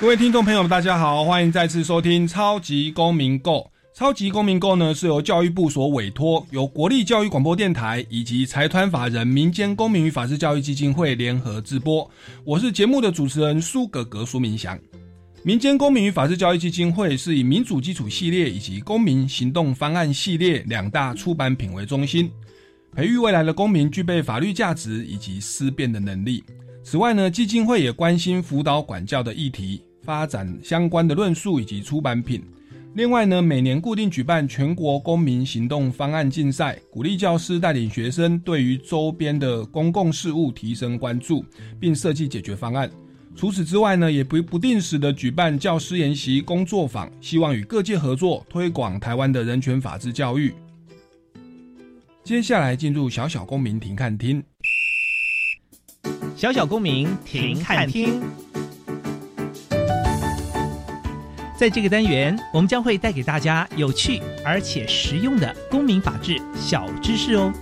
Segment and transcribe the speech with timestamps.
[0.00, 3.50] 各位听众朋友们，大家好，欢迎再次收听《超级公民 Go》。
[3.94, 12.10] 超级公民 Go 呢是由教育部所委托，由国立教育广播电台以及财团法人民间公民与法治教育基金会联合直播。
[12.46, 14.78] 我是节目的主持人苏格格苏明祥。
[15.42, 22.30] 民间公民与法治教育基金会是以民主基础系列以及公民行动方案系列两大出版品为中心，
[22.96, 26.42] 培育未来的公民具备法律价值以及思辨的能力。
[26.82, 29.84] 此外呢，基金会也关心辅导管教的议题。
[30.02, 32.42] 发展相关的论述以及出版品。
[32.94, 41.44] 另外呢，每年固定举办全国公民行动方案竞赛，鼓励教师带领学生对于周边的公共事务提升关注，
[41.78, 42.90] 并设计解决方案。
[43.36, 50.52] 除此之外呢，也不不定时的举办教师研习工作坊，希望与各界合作推广台湾的人权法治教育。
[52.24, 54.42] 接下来进入小小公民庭看厅，
[56.34, 58.20] 小小公民庭看厅。
[61.60, 67.52] 在这个单元，我们将会带给大家有趣而且实用的公民法治小知识哦。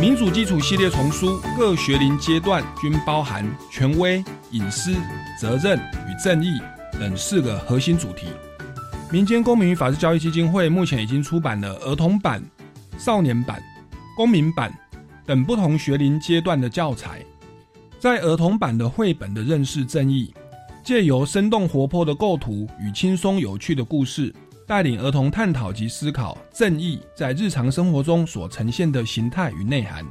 [0.00, 4.20] 民主基础系列丛书，各学龄阶段均包含权威、
[4.50, 4.92] 隐私、
[5.40, 6.60] 责任与正义
[6.98, 8.26] 等四个核心主题。
[9.08, 12.42] 民间公民与法治教育基金会目前已经出版了儿童版、
[12.98, 13.62] 少年版、
[14.16, 14.74] 公民版。
[15.30, 17.24] 等不同学龄阶段的教材，
[18.00, 20.34] 在儿童版的绘本的认识正义，
[20.82, 24.34] 借由生动活泼的构图与轻松有趣的故事，
[24.66, 30.04] 带领儿童探讨及思考正义在日常生活中所呈现的形态与内涵，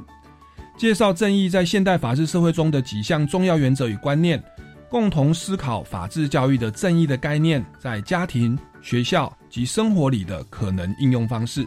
[0.78, 4.42] 介绍正义在现代法治社会中的几项重要原则与观念，
[4.88, 11.66] 共同思考法治教育的正义的概念在家庭、学校及生活里的可能应用方式。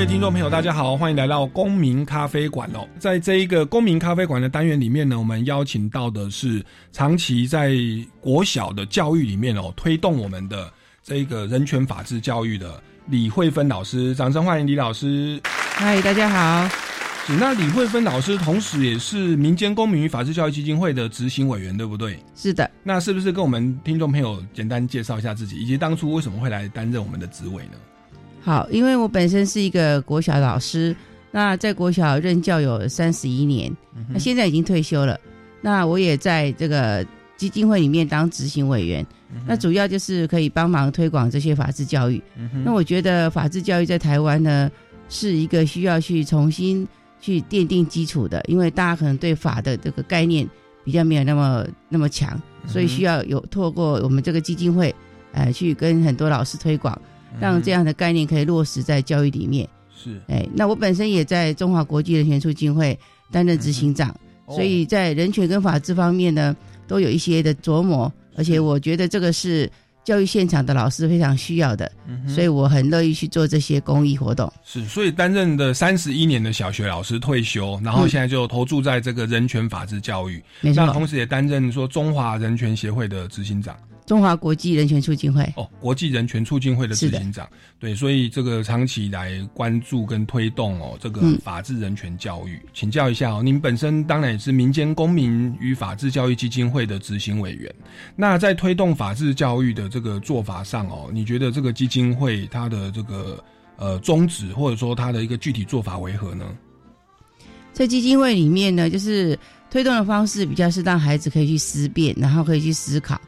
[0.00, 2.88] 位听众朋友，大家好，欢迎来到公民咖啡馆哦。
[2.98, 7.74] 在这一个公民咖啡馆的单元里面呢，我们邀请到的是长期在
[8.18, 10.72] 国小的教育里面哦，推动我们的
[11.02, 15.38] 这一个人权法治教育的李慧芬老师，掌声欢迎李老师。
[15.44, 16.74] 嗨，大家好。
[17.38, 22.18] 那李慧芬老师同时也是民间公民与法治教育基金会的执行委员，对不对？
[22.34, 22.68] 是的。
[22.82, 27.72] 那是不是跟我们听众朋友简单介绍一下自己，以及当初为什么会来担任我们的职位呢？
[28.42, 30.96] 好，因为我本身是一个国小老师，
[31.30, 33.70] 那在国小任教有三十一年，
[34.08, 35.18] 那现在已经退休了。
[35.60, 37.06] 那我也在这个
[37.36, 39.06] 基金会里面当执行委员，
[39.46, 42.22] 那主要就是可以帮忙推广这些法治教育。
[42.64, 44.70] 那我觉得法治教育在台湾呢，
[45.10, 46.88] 是一个需要去重新
[47.20, 50.48] 去奠定基础的，因为大家可能对法的这个概念
[50.82, 54.94] 比较没有那么那么强，所以需要有透过我们这个基金会，
[55.32, 56.98] 呃，去跟很多老师推广。
[57.38, 59.68] 让这样的概念可以落实在教育里面。
[59.94, 62.98] 是，哎，那我本身也在中华国际人权促进会
[63.30, 64.14] 担任执行长，
[64.48, 66.56] 所以在人权跟法治方面呢，
[66.88, 68.10] 都有一些的琢磨。
[68.36, 69.70] 而且我觉得这个是
[70.02, 71.90] 教育现场的老师非常需要的，
[72.26, 74.50] 所以我很乐意去做这些公益活动。
[74.64, 80.42] 是，所以担任的三十一年的小学老师退休，然后现在就投注在这个人权法治教育。
[80.62, 83.76] 没错，同时也担任说中华人权协会的执行长。
[84.10, 85.40] 中华国际人权促进会。
[85.56, 87.48] 哦，国际人权促进会的执行长，
[87.78, 97.72] 对，所以这个长期来关注跟推动哦，这个法治人权教育，请教一下哦，您本身当然也是民间公民与法治教育基金会的执行委员，
[98.16, 103.40] 那在推动法治教育的这个做法上哦，你觉得这个基金会它的这个
[103.76, 106.46] 呃宗旨或者说它的一个具体做法为何呢？
[107.72, 109.38] 在基金会里面呢，就是
[109.70, 113.20] 推动的方式比较是让孩子可以去思辨，然后可以去思考。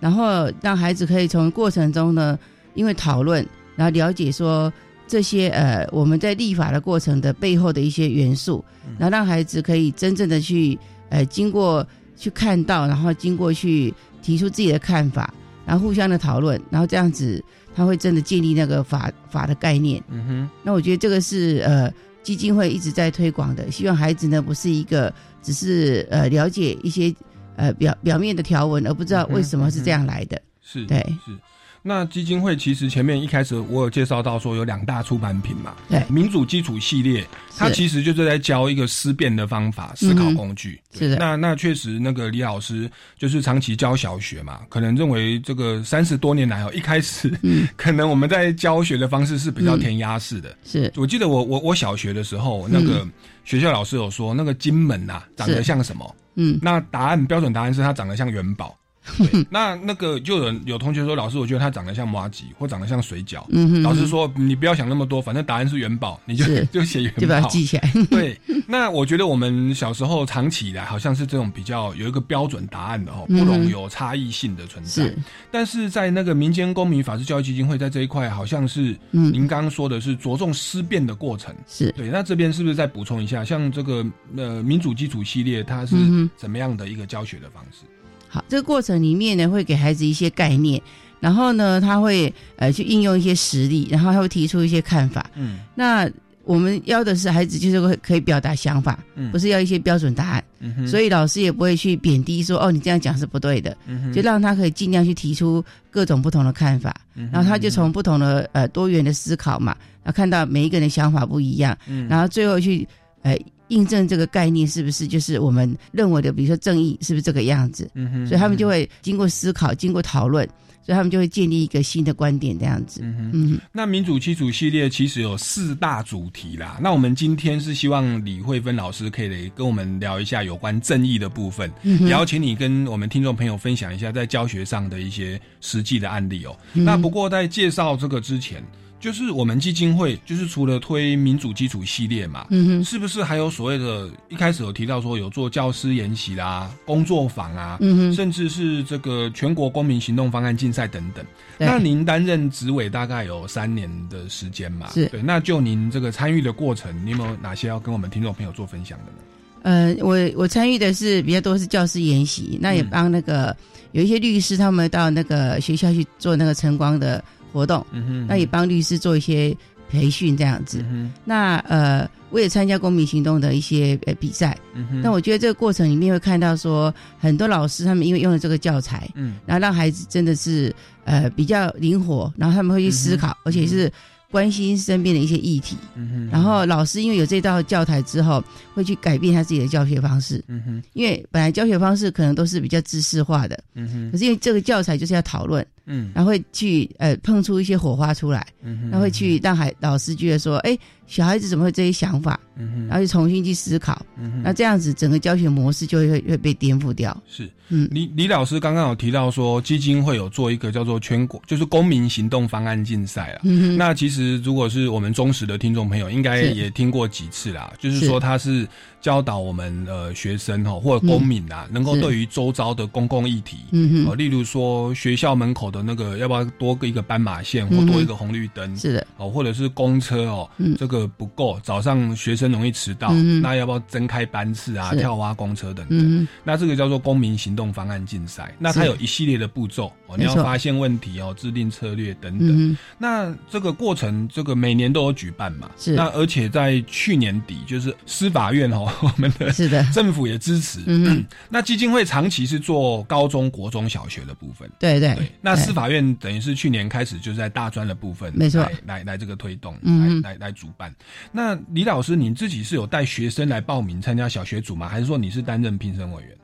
[0.00, 2.38] 然后让孩子可以从过程中呢，
[2.74, 3.46] 因为讨论，
[3.76, 4.72] 然后了解说
[5.06, 8.64] 这些呃我们在立法的过程的背后的一些元素，
[8.98, 10.78] 然后让孩子可以真正的去
[11.08, 11.86] 呃经过
[12.16, 13.92] 去看到，然后经过去
[14.22, 15.32] 提出自己的看法，
[15.64, 17.42] 然后互相的讨论，然后这样子
[17.74, 20.02] 他会真的建立那个法法的概念。
[20.08, 21.90] 嗯哼，那我觉得这个是呃
[22.22, 25.12] 基金会一直在推广的，希望孩子呢不是一个
[25.42, 27.14] 只是呃了解一些
[27.58, 30.40] 呃表表面的条文，而不知道为什么是这样来的。
[30.62, 31.36] 是，对是。
[31.82, 37.26] 那基金会其实前面一开始我有介绍到说有两大出版品嘛，对民主基础系列，
[37.56, 40.80] 它其实就是在教一个思辨的方法、思考工具。
[40.92, 50.56] 是的那那确实那个李老师就是长期教小学嘛，可能认为这个三十多年来哦，一开始、嗯 可能我们在教学的方式是比较填鸭式的。
[50.64, 53.06] 是我记得我我我小学的时候，那个
[53.44, 56.14] 学校老师有说，那个金门呐、长得像什么？
[56.34, 58.76] 嗯那答案标准答案是它长得像元宝。
[59.16, 63.44] 对，那那个就有有同学说，老师，我觉得他长得像麻吉，或长得像水饺。
[63.50, 67.48] 嗯哼，老师说，你不要想那么多，反正答案是元宝，你就就写元就把它宝。
[67.48, 67.92] 记起来。
[68.10, 75.04] 对，那我觉得我们小时候长期以来好像是这种比较有一个标准答案的哦，嗯不容有差异性的存在。
[75.04, 75.18] 是
[75.50, 81.54] 但是在那个民间公民法治教育基金会在这一块，好像是嗯您刚刚说的是着重思辨的过程。
[81.66, 84.04] 是对，那这边是不是再补充一下，像这个
[84.36, 85.96] 呃民主基础系列，它是
[86.36, 87.84] 怎么样的一个教学的方式？
[88.28, 90.80] 好，这个过程里面呢，会给孩子一些概念，
[91.18, 95.30] 然后呢，他会呃去应用一些实例，然后他会提出一些看法。
[95.34, 95.60] 嗯。
[95.74, 96.08] 那
[96.44, 99.30] 我们要的是孩子就是会可以表达想法，嗯。
[99.32, 100.44] 不是要一些标准答案。
[100.60, 104.12] 嗯哼，所以老师也不会去贬低说哦，你这样讲是不对的，嗯哼。
[104.12, 112.08] 就让他可以尽量去提出各种不同的看法，嗯然后他就从不同的呃多元的思考嘛，然后看到每一个人的想法不一样，嗯。
[112.08, 112.86] 然后最后去
[113.22, 120.46] 呃印证这个概念是不是就是我们认为的，比如说正义是不是这个样子，嗯哼所以他们就会经过思考，经过讨论，
[120.82, 123.00] 所以他们就会建立一个新的观点这样子。
[123.02, 123.30] 嗯哼。
[123.34, 126.78] 嗯，那民主基础系列其实有四大主题啦。
[126.80, 136.56] 那我们今天是希望李慧芬老师可以来跟我们聊一下有关正义的部分，也邀请你跟我们听众朋友分享一下在教学上的一些实际的案例哦。
[136.74, 138.62] 嗯那不过在介绍这个之前，
[139.00, 144.08] 就是我们基金会就是除了推民主基础系列嘛，嗯哼，是不是还有所谓的？
[144.28, 151.24] 一开始有提到说有做教师研习啦、工作坊啊，嗯哼，甚至是这个全国公民行动方案竞赛等等。
[151.58, 154.90] 那您担任执委大概有三年的时间嘛？
[154.92, 155.22] 是对。
[155.22, 159.18] 那就您这个参与的过程，你有没有哪些要跟我们听众朋友做分享的呢？
[159.62, 163.56] 呃，我我参与的是比较多是教师研习，那也嗯帮那个、
[163.92, 167.22] 有一些律师他们到那个学校去做那个晨光的
[167.52, 169.56] 活动，嗯哼那也帮律师做一些
[169.88, 170.84] 培训这样子。
[170.90, 174.56] 嗯那呃，我也参加公民行动的一些呃比赛。
[174.74, 179.36] 嗯哼，那我觉得这个过程里面会看到说，很多老师他们因为用了这个教材，嗯。
[179.46, 180.74] 然后让孩子真的是
[181.04, 183.90] 呃比较灵活，然后他们会去思考，而且是
[184.30, 185.76] 关心身边的一些议题。
[185.94, 188.42] 嗯哼，然后老师因为有这道教材之后，
[188.74, 190.44] 会去改变他自己的教学方式。
[190.48, 196.10] 嗯哼，因为本来教学方式可能都是比较知识化的，嗯哼，可是因为这个教材就是要讨论，嗯。
[196.14, 207.16] 然后会去呃碰出一些火花出来，嗯哼，那会去让孩老师觉得说，哎，小孩子怎么会这些想法，嗯哼，然后就重新去思考，嗯哼，那这样子整个教学模式就会会被颠覆掉。
[207.26, 207.50] 是。
[207.70, 207.88] 嗯。
[207.90, 213.40] 李李老师刚刚有提到说，基金会有做一个叫做全国就是公民行动方案竞赛啊。
[213.44, 217.72] 嗯哼，那其实如果是我们忠实的听众朋友，应该也听过几次啦。
[217.78, 218.06] 就是是。
[218.06, 218.68] 说，他是
[219.00, 230.74] 教导我们呃学生哦或者公民啊，能够对于周遭的公共议题，哦，嗯哼，例如说学校门口的那个要不要多一个斑马线或多一个红绿灯，是的，哦，或者是公车哦，嗯。
[230.78, 235.98] 这个不够，早上学生容易迟到，嗯那要不要增开班次啊，跳蛙公车等等？
[235.98, 242.48] 嗯，那这个叫做公民行动方案竞赛，那它有一系列的步骤哦，你要发现问题哦，制定策略等等。
[242.48, 245.70] 嗯，那这个过程，这个每年都有举办嘛？
[245.76, 250.80] 是那而且在去年底，就是司法院哦， 我们的是的，政府也支持。
[251.48, 254.68] 那基金会长期是做高中国中小学的部分。
[254.78, 260.87] 对对对，那司法院等于是去年开始就是在大专的部分，没错来来来这个推动，嗯来来来主办。
[261.32, 264.88] 那李老师，你自己是有带学生来报名参加小学组吗？
[264.88, 266.36] 还是说你是担任评审委员？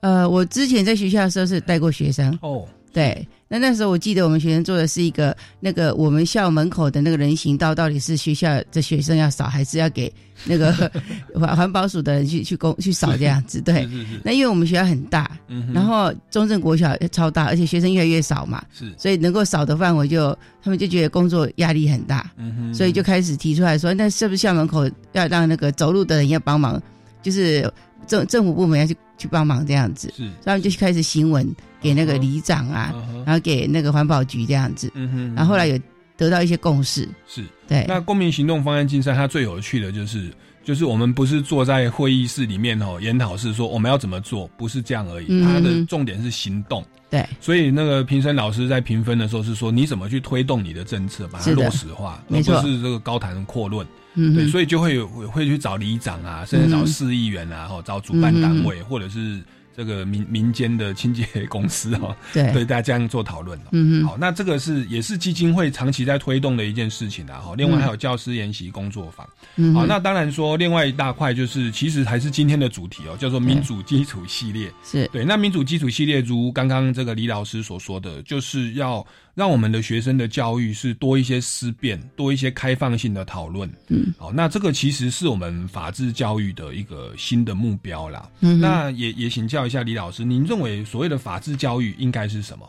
[0.00, 10.12] 呃，我之前在学校的时候是带过学生，哦，对，那那时候我记得我们学生做的是一个那个我们校门口的那个人行道，到底是学校的学生要扫，还是要给
[10.44, 10.72] 那个
[11.34, 13.60] 环环保署的人去去公去扫这样子？
[13.60, 13.82] 对。
[13.84, 22.28] 是，是是，那因为我们学校很大，嗯然后中正国小超大，而且学生越来越少嘛，是，所以能够扫的范围就他们就觉得工作压力很大，
[22.74, 26.82] 所以就开始提出来说，那是不是校门口要让那个走路的人要帮忙，
[27.22, 27.72] 就是
[28.08, 31.48] 政政府部门要去去帮忙这样子，是，所以他们就开始新闻
[31.86, 35.78] 给那个里长啊，嗯然后给那个环保局这样子，嗯哼，然后后来有
[36.16, 37.44] 得到一些共识，是。
[37.68, 40.32] 对，那公民行动方案竞赛，它最有趣的就是
[40.64, 45.26] 就是我们不是坐在会议室里面哦，研讨室说我们要怎么做，不是这样而已。
[45.28, 45.44] 嗯。
[45.44, 46.84] 它的重点是行动。
[47.08, 53.86] 对，所以那个评审老师在评分的时候是说，你怎么去推动你的政策，把它落实化，而不是这个高谈阔论。
[53.86, 59.40] 对，嗯对，所以就会有会去找里长啊，甚至找嗯市议员啊，或找主办单位，或者是
[59.76, 63.68] 这个民民间的清洁公司哦， 对，对，大家这样做讨论哦。
[63.72, 67.38] 嗯嗯，好，那这个是也是基金会长期在推动的一件事情啊。
[67.38, 69.26] 哈，另外还有教师研习工作坊。
[69.74, 74.72] 好，那当然说另外一大块就是，其实还是今天的主题哦，叫做民主基础系列。
[74.82, 79.06] 是，对，那民主基础系列，如刚刚这个李老师所说的，就是要
[79.36, 83.70] 让我们的学生的教育是多一些思辨，多一些开放性的讨论。
[83.88, 88.30] 嗯，好，那这个其实是我们法治教育的一个新的目标啦。
[88.40, 92.66] 嗯，那也也请教一下李老师，您认为所谓的法治教育应该是什么？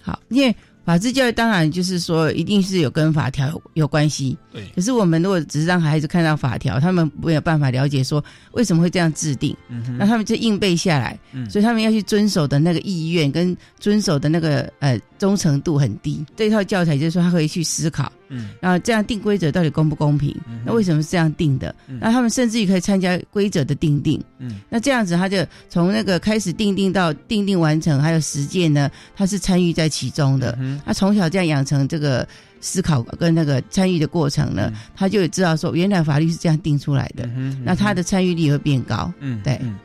[0.00, 0.54] 好，因为
[0.88, 11.44] 法治教育当然就是说一定是有跟法条有有关系，对，可是我们如果只是让孩子看到法条，他们没有办法了解说为什么会这样制定，嗯哼，那他们就硬背下来，嗯。
[11.50, 16.24] 所以他们要去遵守的那个意愿跟遵守的那个呃忠诚度很低。
[16.34, 20.34] 这套教材就是说他可以去思考，嗯然后这样定规则到底公不公平？
[20.48, 21.74] 嗯那为什么是这样定的？
[21.88, 24.22] 嗯那他们甚至于可以参加规则的定定。
[24.38, 30.56] 嗯那这样子，他就从那个开始定定到定定完成，还有实践呢，他是参与在其中的。
[30.60, 32.26] 嗯他从小这样养成这个
[32.60, 39.12] 思考跟那个参与的过程呢，嗯他就知道说，原来法律是这样定出来的，嗯那他的参与力也会变高。
[39.20, 39.76] 嗯对嗯。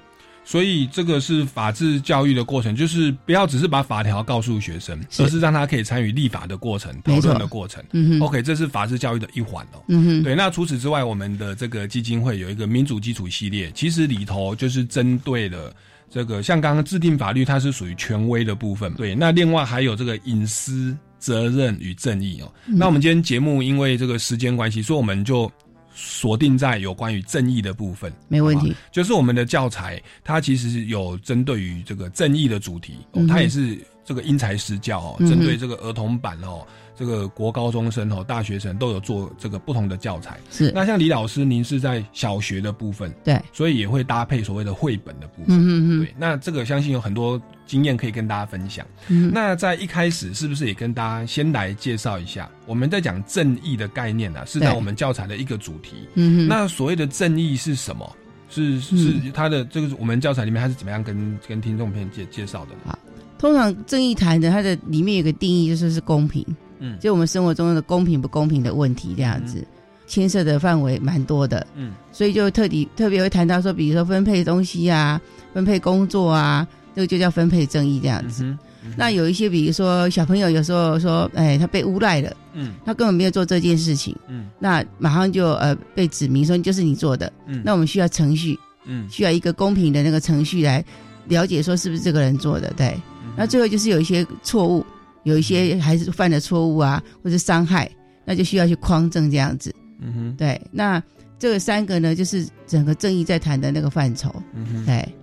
[0.45, 7.83] 所以这个是法治教育的过程，就是不要只是把法条告诉学生，是而是让他可以参与立法的过程、讨论的过程。
[7.91, 9.81] 嗯哼，OK，这是法治教育的一环哦。
[9.87, 15.73] 嗯哼，对，那除此之外，我们的这个基金会有一个民主基础系列，其实里头就是针对了
[16.09, 18.93] 这个，像刚刚制定法律，它是属于权威的部分。
[18.95, 22.53] 对，那另外还有这个隐私、责任与正义哦。
[22.67, 25.49] 嗯那我们今天节目因为这个时间关系，所以我们就
[25.93, 28.11] 锁定在有关于正义的部分。
[28.27, 28.75] 没问题。
[28.91, 32.93] 就是我们的教材，它其实有针对于这个正义的主题，
[33.27, 40.37] 它也是这个因材施教哦，针对这个儿童版哦，这个国高中生哦、大学生都有做这个不同的教材。
[40.51, 45.57] 是，那像李老师，您是在小学的部分，对，所以也会搭配所谓的绘本的部分。
[45.57, 48.85] 嗯嗯嗯，对，那这个相信有很多经验可以跟大家分享。
[49.07, 56.07] 嗯，那在一开始，是不是也跟大家先来介绍一下，我们在讲正义的概念啊，是在我们教材的一个主题。
[56.15, 58.15] 嗯哼，那所谓的正义是什么？
[58.49, 62.95] 是是嗯它的这个我们教材里面它是怎么样跟跟听众朋友介介绍的呢？
[63.39, 66.45] 通常正义谈的它的里面有个定义，就是是公平，
[66.77, 66.95] 嗯。
[66.99, 69.65] 就我们生活中的公平不公平的问题这样子，
[70.05, 71.93] 牵涉的范围蛮多的，嗯。
[72.11, 75.19] 所以就特地特别会谈到说，比如说分配东西啊，
[75.51, 78.57] 分配工作啊，这个就叫分配正义这样子。
[78.97, 90.83] 那有一些，比如说小朋友有时候说，哎，他被诬赖了，嗯他根本没有做这件事情，嗯那马上就呃被指明说就是你做的，嗯那我们需要程序，嗯需要一个公平的那个程序来
[91.27, 92.89] 了解说是不是这个人做的，对。
[93.23, 94.85] 嗯那最后就是有一些错误，
[95.23, 97.89] 有一些还是犯了错误啊，或者伤害，
[98.25, 99.73] 那就需要去匡正这样子。
[99.99, 101.01] 嗯哼对，那
[101.39, 104.29] 这个三个呢，就是整个正义在谈的那个范畴。
[104.53, 104.85] 嗯哼。
[104.85, 105.15] 对，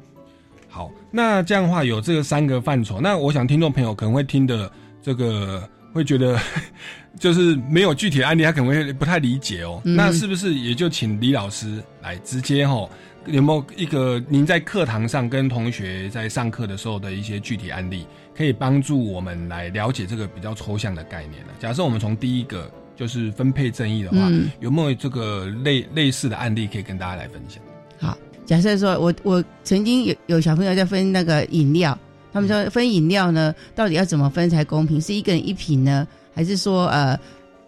[0.80, 4.72] 好，那这样的话有这个三个范畴，那我想听众朋友可能会听的
[5.02, 6.40] 这个会觉得
[7.20, 9.78] 就是没有具体的案例，他可能会不太理解哦。
[9.84, 12.88] 嗯那是不是也就请李老师来直接哈、
[13.26, 21.52] 有没有一个您在课堂上跟同学在上课的时候的一些具体案例，可以帮助我们来了解这个比较抽象的概念呢？
[21.58, 27.62] 假设我们从第一个就是分配正义的话，嗯，有没有这个类类似的案例可以跟大家来分享？
[27.99, 28.16] 好。
[28.50, 31.97] 假设说我我曾经有有小朋友在分那个饮料，
[32.33, 35.00] 他们说分饮料呢，到底要怎么分才公平？
[35.00, 36.04] 是一个人一瓶呢，
[36.35, 37.16] 还是说呃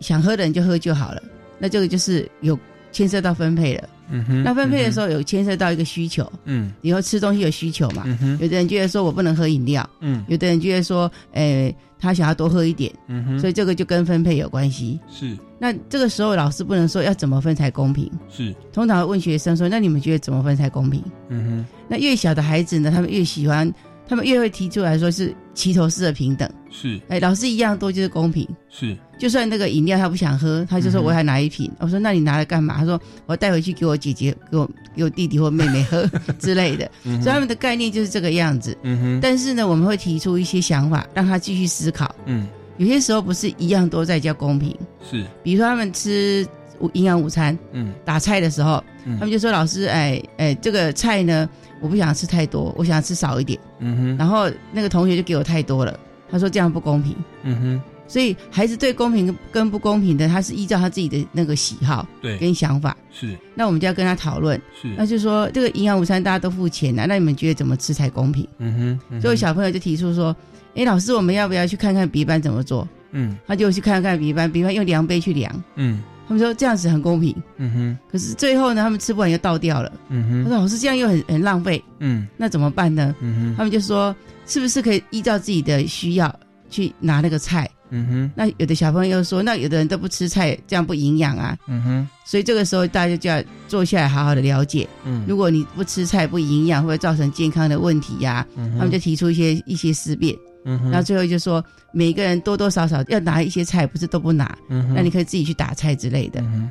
[0.01, 1.23] 想喝的人就喝就好了？
[1.57, 2.59] 那这个就是有
[2.92, 3.88] 牵涉到分配了。
[4.14, 8.02] 嗯哼那分配的时候，有牵涉到一个需求，嗯以后吃东西有需求嘛？
[8.06, 15.00] 嗯哼有的人觉得说我不能喝饮料，嗯有的人觉得说，诶、他想要多喝一点，嗯哼，所以这个就跟分配有关系。
[15.11, 21.02] 是那这个时候老师不能说要怎么分才公平，是，通常会问学生说，那你们觉得怎么分才公平？
[21.28, 23.72] 嗯哼那越小的孩子呢，他们越喜欢，
[24.06, 26.50] 他们越会提出来说是齐头式的平等。
[26.70, 28.46] 是哎，老师一样多就是公平。
[28.68, 31.71] 是，就算那个饮料他不想喝，他就说我要拿一瓶。
[31.79, 32.75] 我说那你拿来干嘛？
[32.76, 36.05] 他说我带回去给我姐姐、给我给我弟弟或妹妹喝
[36.41, 36.91] 之类的。
[37.05, 38.76] 嗯所以他们的概念就是这个样子。
[38.83, 42.12] 嗯哼，但是呢，我们会提出一些想法，让他继续思考。
[42.26, 42.49] 嗯
[42.79, 44.76] 有些时候不是一样都在叫公平，
[45.09, 46.45] 是，比如说他们吃
[46.81, 51.49] 午营养午餐嗯打菜的时候，嗯他们就说老师，哎哎，这个菜呢，
[51.81, 53.57] 我不想吃太多，我想吃少一点。
[53.79, 55.97] 嗯哼，然后那个同学就给我太多了，
[56.29, 57.14] 他说这样不公平。
[57.45, 62.95] 嗯哼，所以孩子对公平跟不公平的，他是依照他自己的那个喜好对，跟想法。
[63.11, 68.47] 是那我们就要跟他讨论，是，那就说这个营养午餐大家都付钱啊，那你们觉得怎么吃才公平？
[68.59, 70.37] 嗯哼，嗯所以小朋友就提出说
[70.76, 77.35] ：“哎，老师，我们要不要去看看别班怎么做嗯？”他就去看看别班，别班用量杯去量，嗯他们说这样子很公平。
[77.57, 79.90] 嗯哼可是最后呢，他们吃不完又倒掉了。
[80.11, 84.14] 嗯哼他说：“老师，这样又很很浪费，嗯那怎么办呢？”嗯哼他们就说
[84.47, 86.35] ：“是不是可以依照自己的需要
[86.71, 88.30] 去拿那个菜？”嗯哼。
[88.34, 91.56] 那有的小朋友说：“那有的人都不吃菜，这样不营养啊。
[91.68, 95.25] 嗯哼”所以这个时候大家就要坐下来好好的了解，嗯。
[95.28, 100.34] 如果你不吃菜不营养，会造成健康的问题呀、嗯他们就提出一些一些思辨，
[100.64, 100.90] 嗯哼。
[100.90, 104.94] 然后最后就说每个人多多少少要拿一些菜，不是都不拿，嗯哼。
[104.94, 106.40] 那你可以自己去打菜之类的。
[106.40, 106.70] 嗯哼，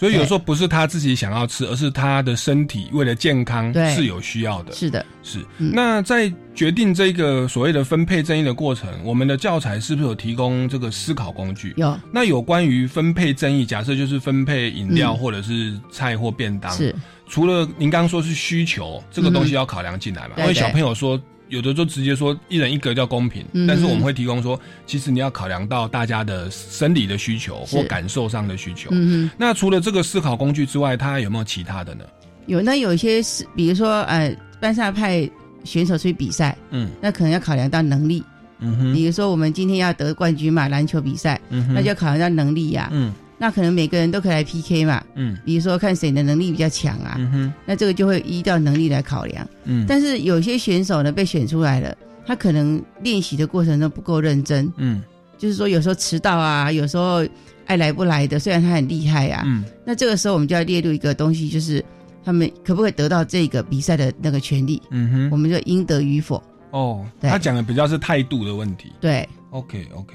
[0.00, 4.72] 所以有时候不是他自己想要吃，而是他的身体为了健康是有需要的。
[4.72, 11.74] 是的，是，嗯那在决定这个所谓的分配正义的过程，我们的教材是不是有提供这个思考工具？
[11.76, 16.96] 有那有关于分配正义，假设就是分配饮料嗯或者是菜或便当，是
[17.28, 20.36] 除了您刚刚说是需求这个东西要考量进来嘛？
[20.38, 21.20] 因为小朋友说。
[21.50, 28.88] 有的就直接说一人一格叫公平，嗯但是我们会提供说，其实你要考量到大家的生理的需求或感受上的需求。
[28.92, 32.04] 嗯哼，那除了这个思考工具之外，它有没有其他的呢？
[32.46, 35.28] 有那有一些是，比如说呃，班上派
[35.64, 36.88] 选手出去比赛，嗯。
[37.02, 38.24] 那可能要考量到能力，
[38.60, 41.74] 嗯哼，比如说我们今天要得冠军嘛，篮球比赛，嗯哼。
[41.74, 45.34] 那就要考量到能力呀、嗯那可能每个人都可以来 PK 嘛，嗯。
[45.46, 47.52] 比如说看谁的能力比较强啊，嗯哼。
[47.64, 49.48] 那这个就会依照能力来考量。
[49.64, 55.02] 嗯，但是有些选手呢被选出来了，他可能练习的过程中不够认真，嗯。
[55.38, 57.26] 就是说有时候迟到啊，有时候
[57.64, 59.64] 爱来不来的，虽然他很厉害啊，嗯。
[59.86, 61.82] 那这个时候我们就要列入一个东西，就是
[62.22, 66.42] 他们可不可以得到这个比赛的那个权利，嗯哼，我们就应得与否。
[66.72, 67.30] 哦，对。
[67.30, 68.92] 他讲的比较是态度的问题。
[69.00, 70.14] 对，OK OK，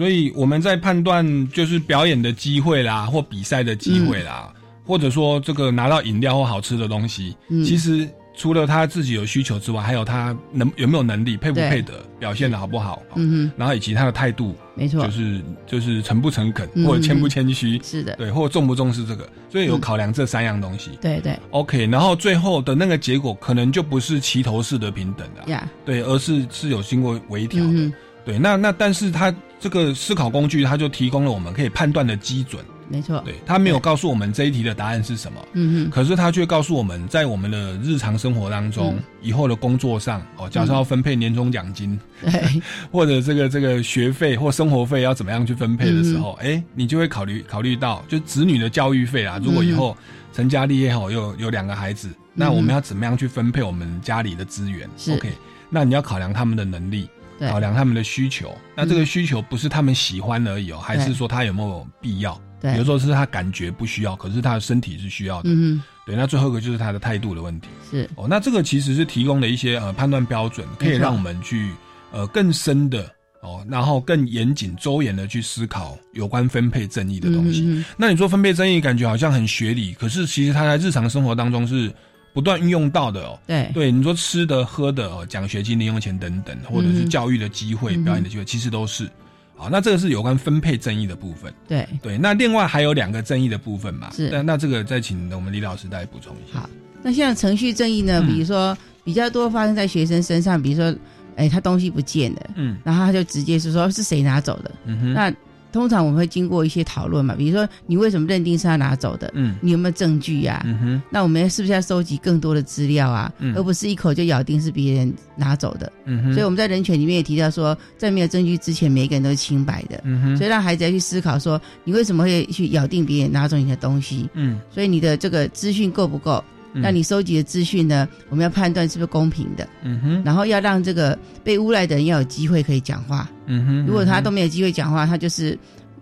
[0.00, 4.50] 所以我们在判断就是表演的机会啦，或比赛的机会啦，
[4.82, 7.62] 或者说这个拿到饮料或好吃的东西，嗯。
[7.62, 19.80] 其实除了他自己有需求之外，还有他能有没有能力，配不配得，表现的好不好，嗯然后以及他的态度，没错，就是就是诚不诚恳，嗯或者谦不谦虚，是的，对，或者重不重视这个，所以有嗯。
[19.82, 20.92] 考量这三样东西。
[21.02, 21.38] 对对。
[21.50, 27.70] OK，然后最后的那个结果可能就不是齐头式的平等的，呀，对，而是是有经过微调的。
[27.70, 27.92] 嗯，
[28.24, 29.30] 对，那那但是它
[29.60, 32.64] 这个思考工具，它就提供了我们可以判断的基准。
[32.88, 39.02] 没错，对，它没有告诉我们这一题的答案是什么，嗯哼，可是它却告诉我们在我们的日常生活当中，嗯。
[39.22, 42.32] 以后的工作上，哦，假设要分配年终奖金，对，
[42.90, 49.96] 或者这个这个学费或生活费要怎么样去分配的时候，嗯哎、你就会考虑考虑到，就子女的教育费啊，如果以后
[50.32, 54.88] 成家立业后有有两个孩子，那我们要怎么样去分配我们家里的资源？
[54.88, 55.32] 嗯是？OK，
[55.68, 57.08] 那你要考量他们的能力。
[57.40, 62.40] 对考量他们的需求，那这个需求不是他们喜欢而已哦，还是说他有没有必要？
[62.60, 65.48] 对有时候是他感觉不需要，可是他的身体是需要的。
[65.50, 67.68] 嗯对，那最后一个就是他的态度的问题。
[67.90, 71.70] 是，哦，那这个其实是提供了一些呃判断标准，可以让我们去
[72.12, 77.82] 呃更深的哦，然后更严谨周延的去思考有关分配正义的东西。
[77.96, 81.90] 那你说分配正义，感觉好像很学理，可是其实它在日常生活当中是
[82.32, 83.38] 不断运用到的哦。
[83.46, 89.08] 对，对，你说吃的、喝的、哦，奖学金、零用钱等等，或者是教育的机会、嗯表演的机会，其实都是。
[89.56, 91.52] 好，那这个是有关分配正义的部分。
[91.68, 94.10] 对，对，那另外还有两个正义的部分嘛？
[94.14, 96.60] 是那那这个再请我们李老师再补充一下。
[96.60, 96.70] 好。
[97.02, 100.94] 那像程序正义呢，嗯比如说比较多发生在学生身上，比如说，
[101.36, 104.70] 哎，他东西不见了，嗯然后他就直接是说是谁拿走的。
[104.84, 105.32] 嗯哼，那
[105.72, 109.30] 通常我们会经过一些讨论嘛，比如说你为什么认定是他拿走的？
[109.34, 113.32] 嗯你有没有证据呀、嗯哼那我们是不是要收集更多的资料啊？
[113.38, 115.92] 嗯而不是一口就咬定是别人拿走的。
[116.04, 120.00] 嗯哼，所以我们在人权里面也提到说，在没有证据之前，每一个人都是清白的。
[120.04, 124.28] 嗯哼，所以让孩子要去思考说，你为什么会去咬定别人拿走你的东西？
[124.34, 126.42] 嗯，所以你的这个资讯够不够？
[126.72, 128.08] 嗯那你收集的资讯呢？
[128.28, 133.28] 我们要判断是不是公平的，嗯哼然后要让这个被诬赖的人要有机会可以讲话。
[133.46, 135.58] 嗯哼，如果他都没有机会讲话，他就是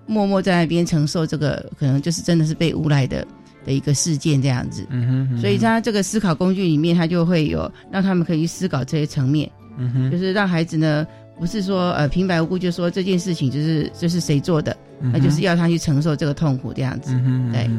[0.07, 3.27] 默默在那边承受这个，可能就是真的是被诬赖的
[3.65, 4.87] 的一个事件这样子。
[4.91, 11.07] 嗯哼，嗯哼所以他这个思考工具里面，他就会有让他们可以去思考这些层面，嗯哼，就是让孩子呢，
[11.39, 17.13] 不是说呃平白无故就说这件事情就是就是谁做的，那就是要他去承受这个痛苦这样子。
[17.15, 17.71] 嗯哼，对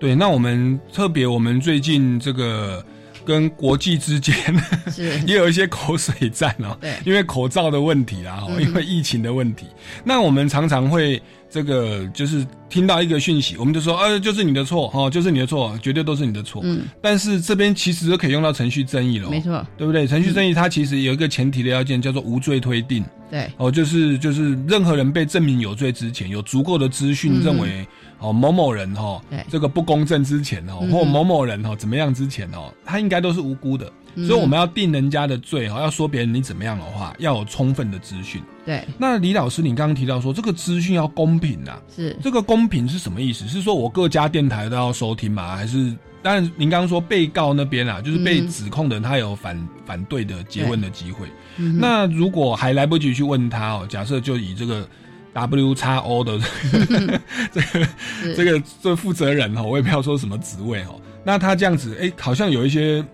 [0.00, 0.14] 对。
[0.16, 2.84] 那我们特别，我们最近这个
[3.24, 4.34] 跟国际之间
[4.90, 8.62] 是， 也有一些口水战哦，对，因为口罩的问题啦，哦，嗯。
[8.62, 9.66] 因为疫情的问题，
[10.02, 16.62] 那我们常常会这个就是听到一个讯息，我们就说，呃，就是你的错，哦，就是你的错，绝对都是你的错。
[16.64, 20.06] 嗯，但是这边其实都可以用到程序正义了，没，错，对不对？
[20.06, 23.04] 程序正义它其实有一个前提的要件叫做无罪推定。
[23.30, 27.86] 对，哦，就是就是任何人被证明有罪之前，有足够的资讯认为
[28.20, 33.86] 哦某某人哈、对这个不公正之前哦，或某某人哦怎么样之前哦，他应该都是无辜的。
[33.86, 38.42] 嗯所以我们要定人家的罪哦，要说别人你怎么样的话，要有充分的资讯。
[38.66, 43.46] 对那李老师，你刚刚提到说这个资讯要公平啊，是这个公平是什么意思？
[43.46, 45.54] 是说我各家电台都要收听吗？
[45.56, 51.28] 还是当然您刚刚说被告那边啊，就是被嗯指控的人他有反反对的诘问的机会。
[51.58, 54.86] 嗯那如果还来不及去问他哦，假设就以这个
[55.32, 56.38] W 叉 O 的
[57.52, 57.88] 这个
[58.36, 63.04] 这个这负责人哦，我也不要说什么职位哦，那他这样子，哎、好像有一些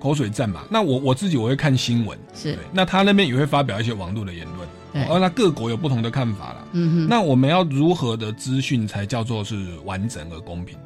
[0.00, 0.62] 口水战嘛。
[0.70, 6.64] 那我我自己我会看新闻，是对，那他那边也会发表一些网络的言论，对哦，那各国有不同的看法啦。
[6.72, 10.84] 嗯哼，那我们要如何的资讯才叫做是完整而公平的？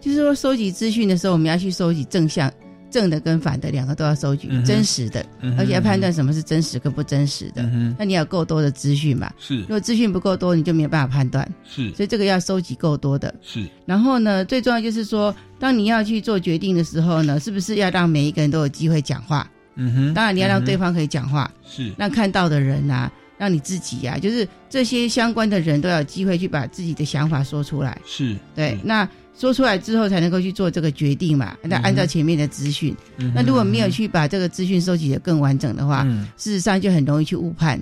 [0.00, 2.52] 就是说收集资讯的时候，我们要去收集正向。
[2.94, 7.62] 正的跟反的两个都要收集，嗯真实的，嗯而且要判断什么是真实跟不真实的。
[7.64, 9.32] 嗯，那你要有够多的资讯嘛？
[9.36, 13.34] 是如果资讯不够多，你就没有办法判断，是所以这个要收集够多的。
[13.42, 19.50] 是，然后呢，最重要就是说，当你要去做决定的时候呢，是不是要让每一个人都有机会讲话？
[19.74, 28.00] 嗯哼，当然，你要让对方可以讲话，是让看到的人呐、让你自己呀、就是这些相关的人都要有机会去把自己的想法说出来。
[28.06, 31.56] 是，对，是那说出来之后才能够去做这个决定嘛。
[31.62, 32.94] 那按照前面的资讯，
[33.34, 37.80] 那如果没有去把这个资讯收集的更完整的话，嗯事实上就很容易去误判。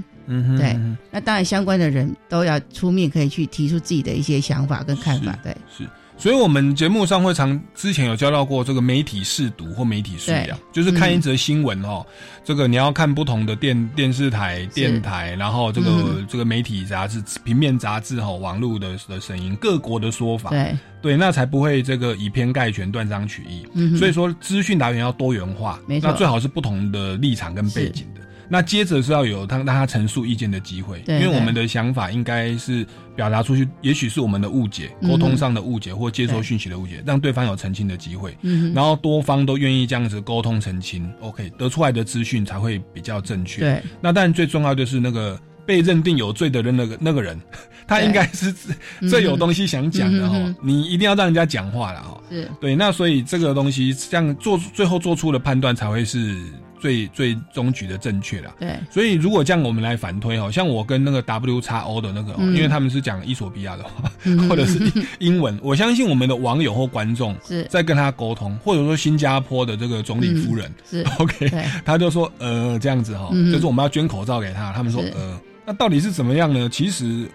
[0.57, 0.79] 对
[1.11, 5.37] 那当然，相关的人都要出面，可以去提出自己的一些想法跟看法。
[5.43, 5.85] 对，是，
[6.23, 12.07] 所以我们节目上会常之前有教到过这个媒体试读或媒体素养，就是看一则新闻哦，
[12.45, 23.67] 这个你要看不同的电电视台、电台，然后这个、嗯这个媒体杂志、平面杂志哈、网络的的声音，各国的说法，对，对，那才不会这个以偏概全、断章取义。
[23.75, 26.09] 嗯所以说，资讯来源要多元化，没错。
[26.09, 28.21] 那最好是不同的立场跟背景的。
[28.53, 32.87] 那接着是要有他让他陈述意见的机会，因为我们的想法应该是
[33.17, 36.43] 表达出去，也许是我们的误解、沟通上的误解或接收对。
[36.43, 38.37] 讯息的误解，让对方有澄清的机会。
[38.43, 43.63] 嗯，然后多方都愿意这样子沟通澄清，OK，得出来的资讯才会比较正确。
[43.63, 47.41] 对，那当然最重要就是那个被认定有罪的人，那个那个人，
[47.89, 50.57] 他应该是最最有东西想讲的哈、嗯哼。
[50.61, 52.21] 你一定要让人家讲话了哈。
[52.29, 56.37] 是，对，那所以这个东西这样做，最后做出的判断才会是
[56.83, 58.53] 最最终局的正确的。
[58.59, 64.49] 对，所以如果这样我们来反推哦，像我跟那个 W 叉 O 的那个、因为他们是讲伊索比亚的话，嗯。
[64.51, 64.81] 或者是
[65.21, 67.63] 英文，我相信我们的网友或观众是。
[67.71, 71.49] 在跟他沟通，或者说新加坡的这个总理夫人、是，， OK，
[71.85, 76.69] 他就说呃这样子哈、嗯就是我们要捐口罩给他，他们说呃，那到底是怎么样呢？
[76.69, 77.29] 其实。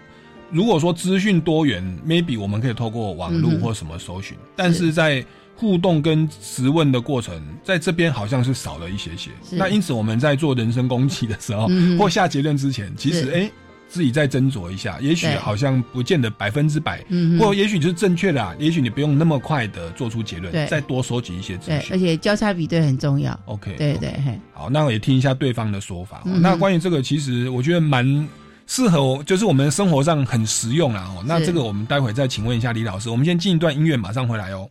[0.50, 3.60] 如果说资讯多元，maybe 我们可以透过网络嗯哼。
[3.60, 5.22] 或什么搜寻，但是在
[5.58, 9.30] 互动跟质问的过程，在这边好像是少了一些些。
[9.50, 13.50] 那因此我们在做人身攻击的时候，嗯或下结论之前，其实是哎、
[13.88, 21.98] 自己再斟酌一下，也许好像不见得百分之百，嗯或也许就是正确的、啊，也许你不用那么快的做出结论，再多收集一些资对，而。
[21.98, 23.36] 且交叉比对很重要。
[23.46, 28.28] OK，对对，嘿，好，那我也听一下对方的说法、那关于这个，其实我觉得蛮
[28.68, 31.10] 适合我，就是我们生活上很实用啦。
[31.16, 33.10] 哦，那是这个我们待会再请问一下李老师。
[33.10, 34.70] 我们先进一段音乐，马上回来哦。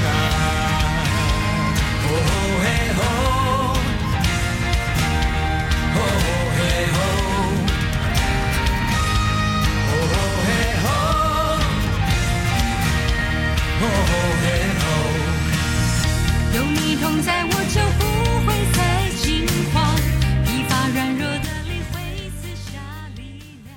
[17.13, 18.05] 现在我就不
[18.47, 19.83] 会太惊慌，
[20.45, 21.49] 一把软弱的
[21.91, 21.99] 会，
[22.55, 22.79] 下
[23.17, 23.21] 力
[23.65, 23.75] 量。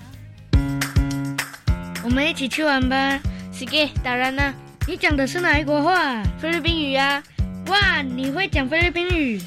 [2.04, 3.20] 我们一起去玩吧
[3.52, 3.88] ，Sige。
[4.04, 4.54] 当然了，
[4.86, 6.22] 你讲的是哪一国话？
[6.40, 7.20] 菲律宾语呀？
[7.66, 9.42] 哇，你会讲菲律宾语？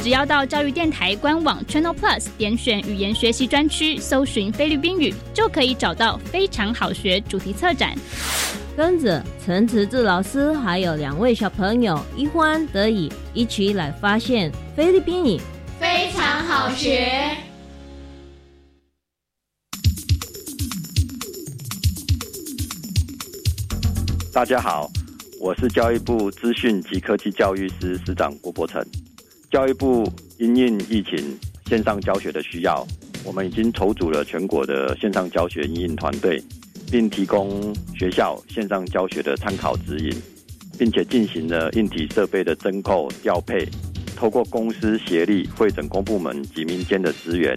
[0.00, 7.96] 只要到教育电台官网 Channel Plus，点选语言学习专区，搜寻菲律宾语，就可以找到非常好学主题策展。
[8.74, 15.38] 跟着陈慈志老师还有两位小朋友一欢得以一起来发现菲律宾语，
[15.78, 17.36] 非常好学。
[24.32, 24.90] 大家好，
[25.38, 28.82] 我是教育部资讯及科技教育司司长郭伯成。
[29.50, 32.86] 教育部因应疫情线上教学的需要，
[33.22, 36.42] 我们已经筹组了全国的线上教学应应团队，
[36.92, 40.14] 并提供学校线上教学的参考指引，
[40.78, 43.66] 并且进行了硬体设备的增购调配，
[44.14, 47.56] 透过公司协力会诊公部门及民间的资源，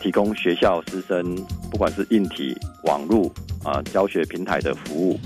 [0.00, 1.36] 提供学校师生
[1.70, 3.32] 不管是硬体、网络
[3.62, 5.20] 啊教学平台的服务。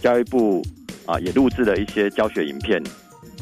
[0.00, 0.64] 教育部
[1.04, 2.80] 啊也录制了一些教学影片。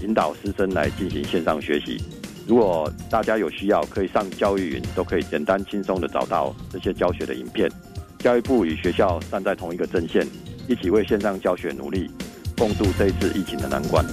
[0.03, 1.99] 引导师生来进行线上学习。
[2.46, 7.66] 如果大家有需要，可以上教育云，都可以简单轻松的找到这些教学的影片。
[8.27, 10.27] 教育部与学校站在同一个阵线，
[10.67, 12.11] 一起为线上教学努力，
[12.59, 14.05] 共度这一次疫情的难关。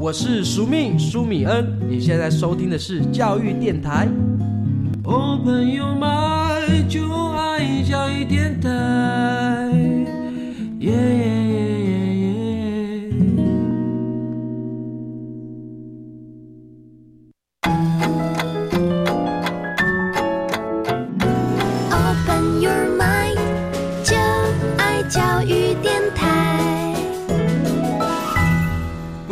[0.00, 4.08] 我是苏命苏米恩，你现在收听的是教育电台。
[5.10, 8.77] Open your mind，就爱加一点糖。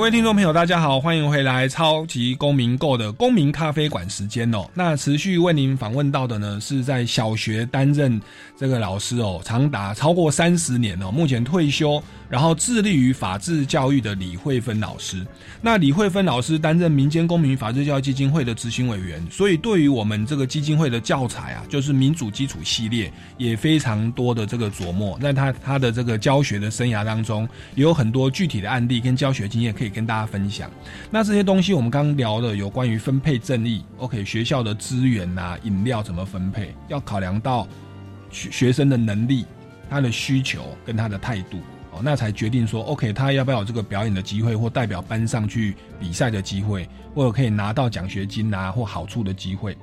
[0.07, 4.65] 各位听众朋友，大家好，欢迎回来《超级公民购》的公民咖啡馆时间哦。
[4.73, 8.21] 那持续为您访问到的呢，是在小学担任
[8.57, 12.01] 这个老师哦，长达超过三十年哦，目前退休。
[12.29, 15.25] 然后致力于法治教育的李慧芬老师，
[15.63, 25.19] 那李慧芬老师担任民间公民法治教育基金会的执行委员，所以对于我们这个基金会的教材啊，就是民主基础系列，也非常多的这个琢磨。
[25.21, 30.71] 在他他的这个教学的生涯当中，也有很多具体的案例跟教学经验可以跟大家分享。
[31.11, 37.67] 那这些东西我们刚刚聊的有关于分配正义，OK，学校的资源呐，饮料怎么分配，要考量到
[38.31, 39.45] 学学生的能力、
[39.89, 41.59] 他的需求跟他的态度。
[42.03, 49.77] 那才决定说，OK，他要不要有这个表演的机会，或代表班上去比赛的机会，或者可以拿到奖学金啊或好处的机会。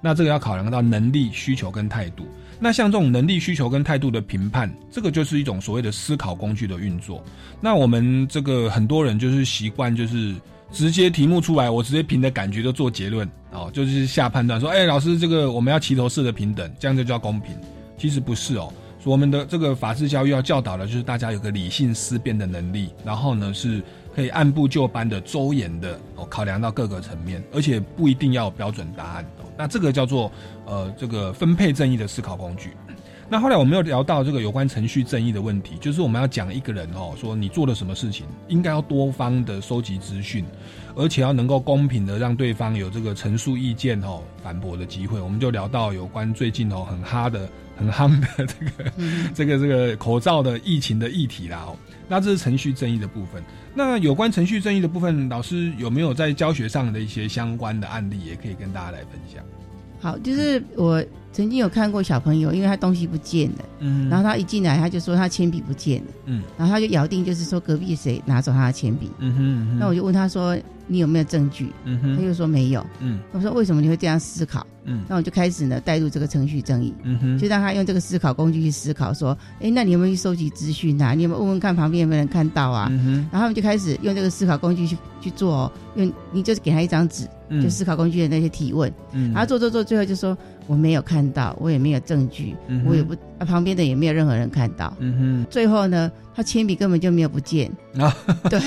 [0.00, 2.26] 那这个要考量到能力、需求跟态度。
[2.60, 7.22] 那像这种能力、需求跟态度的评判，这个就是一种所谓的思考工具的运作。
[7.60, 10.34] 那我们这个很多人就是习惯就是
[10.70, 17.54] 直接题目出来，我直接凭着感觉就做结论，哦，就是下判断说，哎，老师这个我们要齐头式的平等，这样就叫公平。
[17.98, 18.72] 其实不是哦。
[19.06, 23.80] 我们的这个法治教育要教导的，就是大家有个理性思辨的能力，然后呢，是
[24.12, 29.24] 可以按部就班的、周延的哦，考量到各个层面，而且不一定要标准答案。
[29.56, 30.30] 那这个叫做
[30.66, 32.72] 呃，这个分配正义的思考工具。
[33.28, 40.44] 那后来我们又聊到这个有关程序正义的问题，就是我们要讲一个人哦，说你做了什么事情，应该要多方的收集资讯，
[40.94, 45.20] 而且要能够公平的让对方有这个陈述意见哦、反驳的机会。
[45.20, 47.48] 我们就聊到有关最近哦很哈的。
[47.78, 48.92] 很夯的这个
[49.34, 51.76] 这个这个口罩的疫情的议题啦，哦，
[52.08, 53.44] 那这是程序正义的部分。
[53.74, 59.44] 那有关程序正义的部分，老师有没有在教学上的一些相关的案例，也可以跟大家来分享？
[60.00, 61.04] 好，就是我
[61.36, 70.56] 曾经有看过小朋友，因为他东西不见了，嗯，然后他一进来他就说他铅笔不见了，嗯，然后他就咬定就是说隔壁谁拿走他的铅笔，嗯哼，那我就问他说。
[70.88, 71.72] 你有没有证据？
[71.82, 72.86] 嗯哼，他就说没有。
[73.00, 74.64] 嗯，我说为什么你会这样思考？
[74.84, 76.94] 嗯，那我就开始呢带入这个程序正义。
[77.02, 81.12] 嗯哼，就让他用这个思考工具去思考，说，哎，那你有没有去收集资讯啊？
[81.12, 82.86] 你有没有问问看旁边有没有人看到啊？
[82.92, 87.26] 嗯哼，然后他们就开始用这个思考工具去去做，用你就是给他一张纸，
[87.60, 88.88] 就思考工具的那些提问。
[89.10, 94.92] 嗯，然后做做做，最后就说我没有看到，我也没有证据，我也不旁边的也没有任何人看到。
[94.98, 96.10] 嗯哼，最后呢？
[96.34, 97.70] 他铅笔根本就没有不见。
[97.96, 98.14] 啊，
[98.50, 98.60] 对，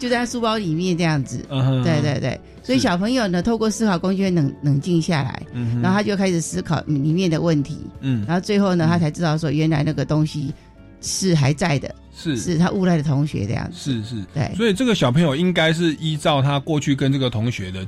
[0.00, 1.38] 就在他书包里面这样子，
[1.84, 10.52] 对对对，所以小朋友呢，透过思考工具冷冷静下来，嗯然后他就开始思考里面的问题，嗯，然后最后呢，他才知道说原来那个东西
[11.00, 12.36] 是还在的，是。
[12.36, 13.76] 是他诬赖的同学这样子。
[13.78, 14.52] 是是，对。
[14.56, 17.86] 所以这个小朋友应该是依照他过去跟这个同学的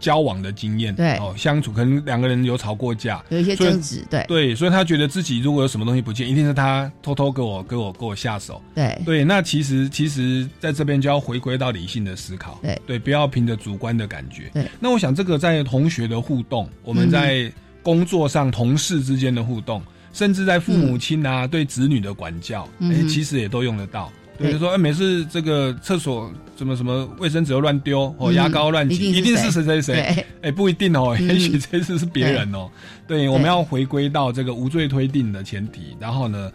[0.00, 1.16] 交往的经验，对。
[1.18, 4.24] 哦，相处可能两个人有吵过架，有一些争执，对。
[4.26, 8.60] 对，所以他觉得自己如果有什么东西不见，一定是他偷偷给我给我给我下手。
[8.74, 9.00] 对。
[9.04, 12.80] 对，那其实其实在这边就要回归到理性的思考，对。
[12.86, 14.50] 对，不要凭着主观的感觉。
[14.54, 19.82] 对，那我想这个在同学的互动，我们在工作上同事之间的互动，
[20.12, 24.10] 甚至在父母亲啊、对子女的管教，哎、嗯其实也都用得到。
[24.40, 29.62] 对，对就说哎，每次这个厕所什么什么卫生纸又乱丢，哦，嗯牙膏乱挤，一定是谁？
[29.62, 29.82] 谁？
[29.82, 29.94] 谁？
[29.94, 30.26] 对。
[30.42, 31.28] 哎，不一定哦，嗯。
[31.28, 32.68] 也许这次是别人哦。
[33.06, 36.50] 对，我们要回归到这个无罪推定的前提，然后呢，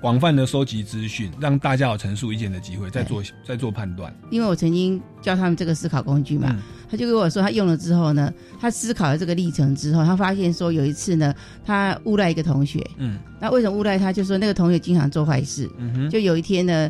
[0.00, 4.14] 广泛的收集资讯，让大家有陈述意见的机会，再做再做判断。
[4.30, 11.34] 因为我曾经教他们这个思考工具嘛，嗯他就跟我说，他用了之后呢，他思考了这个历程之后，他发现说有一次呢，
[11.64, 13.18] 他诬赖一个同学，嗯。
[13.40, 14.12] 那为什么诬赖他？
[14.12, 16.88] 就说那个同学经常做坏事，嗯哼，就有一天呢，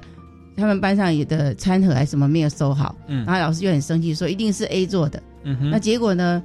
[0.56, 3.24] 他们班上有的餐盒还是什么没有收好，嗯。
[3.24, 5.22] 然后老师就很生气，说一定是 A 做的。
[5.42, 6.42] 嗯哼，那结果呢，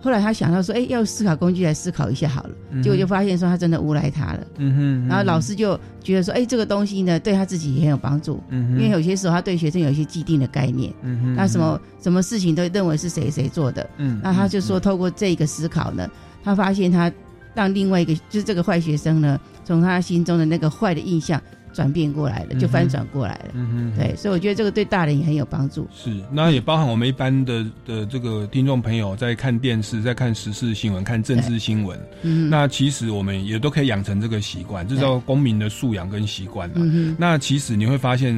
[0.00, 4.46] 后来他想到说，哎，要思考工具来思考一下好了，嗯结果就发现说他真的诬赖他了。
[4.56, 16.08] 嗯哼，然后老师就觉得说，哎，这个东西呢，对他自己也很有帮助，嗯哼，因为有些时候他对学生有一些既定的概念，嗯哼，那什么什么事情都认为是谁谁做的，嗯，那他就说，透过这个思考呢，
[16.42, 17.12] 他发现他
[17.54, 21.40] 让另外一个就是这个坏学生呢，从他心中的那个坏的印象
[21.72, 23.50] 转变过来了，就翻转过来了。
[23.54, 25.88] 嗯哼，对，所以我觉得这个对大人也很有帮助。
[25.94, 36.74] 是，那也包含我们一般的的这个听众朋友在看电视、在看时事新闻、看政治新闻，嗯，那其实我们也都可以养成这个习惯，这叫公民的素养跟习惯了。
[36.78, 38.36] 嗯那其实你会发现，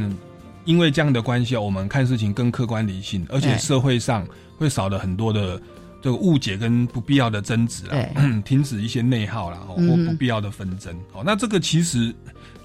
[0.64, 5.60] 因为这样的关系啊，我们看事情更客观理性，而且社会上会少了很多的
[6.00, 7.96] 这个误解跟不必要的争执啊，
[8.44, 10.94] 停止一些内耗啦，或不必要的纷争。
[11.12, 12.14] 哦，那这个其实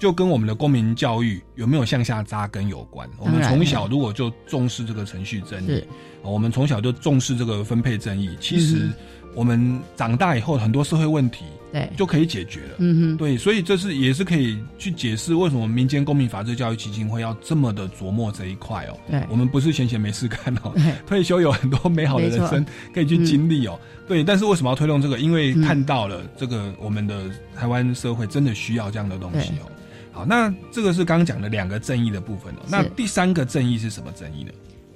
[0.00, 3.08] 就跟我们的公民教育有没有向下扎根有关。
[3.18, 5.84] 我们从小如果就重视这个程序正义
[6.22, 8.94] 我们从小就重视这个分配正义，其实嗯
[9.34, 12.76] 我们长大以后很多社会问题对，就可以解决了。
[12.78, 18.98] 嗯哼，对，所以这是也是可以去解释为什么民间公民法治教育基金会要这么的琢磨这一块哦。
[19.08, 20.74] 对我们不是闲闲没事干哦，
[21.06, 23.78] 退休有很多美好的人生可以去经历哦。
[24.08, 25.20] 对，但是为什么要推动这个？
[25.20, 29.70] 因为看到了这个我们的台湾社会真的需要这样的东西哦。
[30.20, 32.58] 好，那这个是刚刚讲的两个正义的部分哦。
[32.68, 34.50] 那第三个正义是什么正义呢？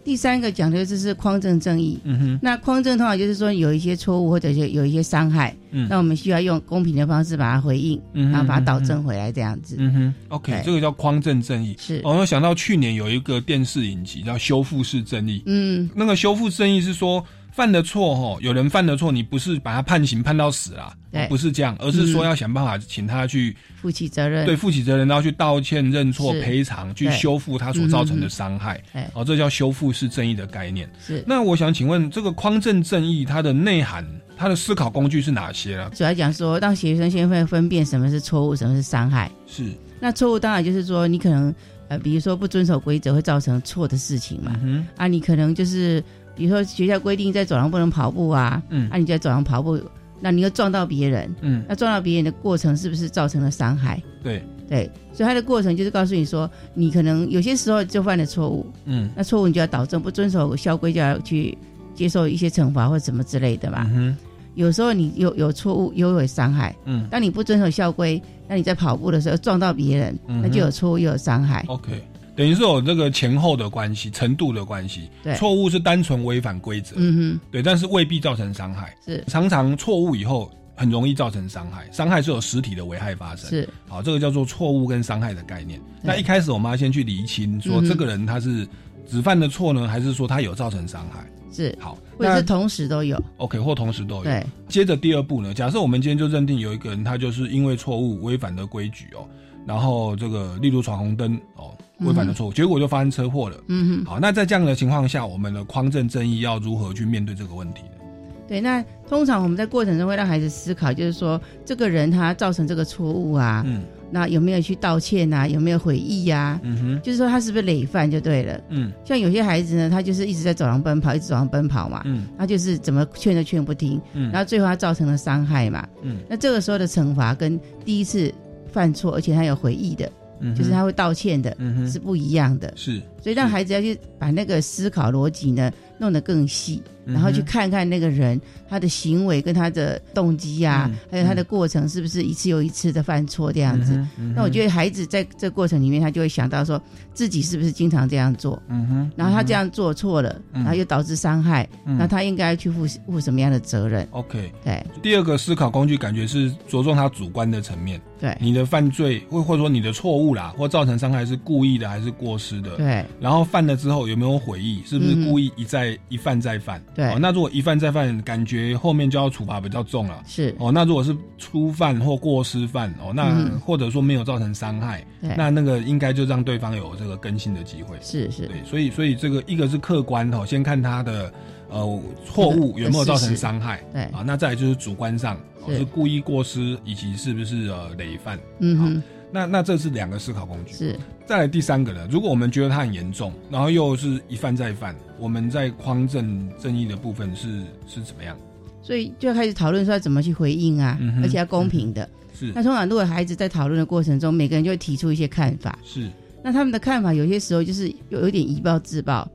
[0.04, 1.98] 第三个讲的就是匡正正义。
[2.04, 9.76] 嗯哼，那匡正通常就是说有一些错误或者是有一些伤害，嗯那我们需要用公平的方式把它回应，然后把它导正回来，这样子。
[9.78, 11.74] 嗯哼，OK，这个叫匡正正义。
[11.80, 15.38] 是哦，我想到去年有一个电视影集叫《修复式正义》。
[15.46, 24.44] 嗯，那个修复正义是说犯的错哈，有人犯的错，你不是把他判刑判到死啦，对哦不是这样，而是说嗯要想办法请他去负起责任。
[24.44, 28.82] 对负起责任，然后去道歉、认错、赔偿，去修复他所造成的伤害。
[28.92, 30.90] 对哦，这叫修复式正义的概念。
[31.00, 34.04] 是那我想请问，这个匡正正义它的内涵、
[34.36, 35.88] 它的思考工具是哪些啊？
[35.94, 39.30] 主要讲说让学生先会分辨什么是错误，什么是伤害。
[39.46, 41.54] 是，那错误当然就是说你可能
[41.86, 44.58] 呃，比如说不遵守规则会造成错的事情嘛。
[44.64, 46.02] 嗯啊，你可能就是
[46.34, 49.80] 比如说学校规定在走廊不能跑步啊，嗯啊，你在走廊跑步，
[50.20, 54.02] 那你又撞到别人，嗯，那撞到别人的过程是不是造成了伤害？
[54.22, 61.56] 对，对，所以它的过程就是告诉你说，你可能有些时候就犯了错误，嗯那错误你就要导正，不遵守校规就要去
[61.94, 63.88] 接受一些惩罚或什么之类的嘛。
[63.94, 64.16] 嗯
[64.54, 66.74] 有时候你有有错误，又有伤害。
[66.84, 71.64] 嗯当你不遵守校规，那你在跑步的时候撞到别人，嗯那就有错误又有伤害。
[71.66, 72.00] ，OK。
[72.36, 75.08] 等于是有这个前后的关系、程度的关系。
[75.22, 78.94] 对错误是单纯违反规则，嗯对，但是未必造成伤害。
[79.04, 83.48] 是常常错误以后很容易造成伤害，伤害是有实体的危害发生。
[83.48, 85.78] 是，好，这个叫做错误跟伤害的概念。
[85.78, 88.66] 对那一开始我们要先去厘清，说这个人他是
[89.08, 91.24] 只犯的错呢，还是说他有造成伤害？
[91.52, 93.22] 是，好，那或者是同时都有。
[93.36, 94.24] OK 或同时都有。
[94.24, 99.22] 对，接着第二步呢，假设我们今天就认定有一个人他就是因为错误违反了规矩哦，
[99.66, 103.56] 然后这个例如闯红灯哦，违反了错误，结果就发生车祸了。
[103.68, 108.04] 嗯哼，好，那在这样的情况下，我们的匡正正义要如何去面对这个问题呢？
[108.46, 108.60] 对。
[108.60, 115.48] 那通常我们在过程中会让孩子思考，就是说这个人他造成这个错误啊，嗯那有没有去道歉啊？
[115.48, 118.60] 有没有悔意呀、嗯哼就是说他是不是累犯就对了。
[118.68, 125.88] 嗯像有些孩子呢，他就是一直在走廊奔跑，一直走廊奔跑嘛，嗯他就是怎么劝都劝不听，嗯然后最后他造成了伤害嘛。
[126.02, 128.32] 嗯那这个时候的惩罚跟第一次
[128.74, 130.10] 犯错，而且他有回忆的，
[130.40, 132.72] 嗯就是他会道歉的，嗯是不一样的。
[132.76, 133.00] 是。
[133.22, 144.00] 所以让孩子要去把那个思考逻辑呢弄得更细，然后去看看那个人他的行为跟他的动机啊，嗯还有他的过程是不是一次又一次的犯错这样子。
[144.34, 146.80] 那我觉得孩子在这过程里面，他就会想到说
[147.12, 162.76] 自己是不是经常这样做，嗯哼，然后他这样做错了，嗯然后又导致伤害，嗯那他应该去负负什么样的责任？OK，对第二个思考工具感觉是着重他主观的层面，对你的犯罪或或者说你的错误啦，或造成伤害是故意的还是过失的？
[162.76, 164.82] 对，然后犯了之后有没有悔意？
[164.86, 166.82] 是不是嗯故意一再一犯再犯？
[166.94, 167.06] 对。
[167.10, 170.22] 哦，那如果一犯再犯，感觉后面就要处罚比较重了。
[170.26, 170.54] 是。
[170.58, 173.60] 哦，那如果是初犯或过失犯哦，那、嗯。
[173.60, 177.96] 或者说没有造成伤害对，那那个应该就让对方有这个更新的机会。
[178.00, 181.32] 是是，对，所以所以这个一个是客观哦，先看他的
[181.70, 184.02] 呃错误有没有造成伤害，对。
[184.04, 185.78] 啊，那再来就是主观上、哦、是。
[185.78, 189.02] 是故意过失以及是不是呃累犯，嗯哼，
[189.34, 190.72] 那那这是两个思考工具。
[190.72, 198.36] 是再来第三个呢，如果我们觉得它很严重，然后又是一犯再犯，我们在匡正正义的部分是是怎么样？
[198.80, 202.08] 所以就要开始讨论说要怎么去回应啊，嗯而且要公平的。
[202.32, 206.08] 是那通常如果孩子在讨论的过程中，每个人就会提出一些看法，是
[206.44, 209.28] 那他们的看法有些时候就是有有点以暴制暴。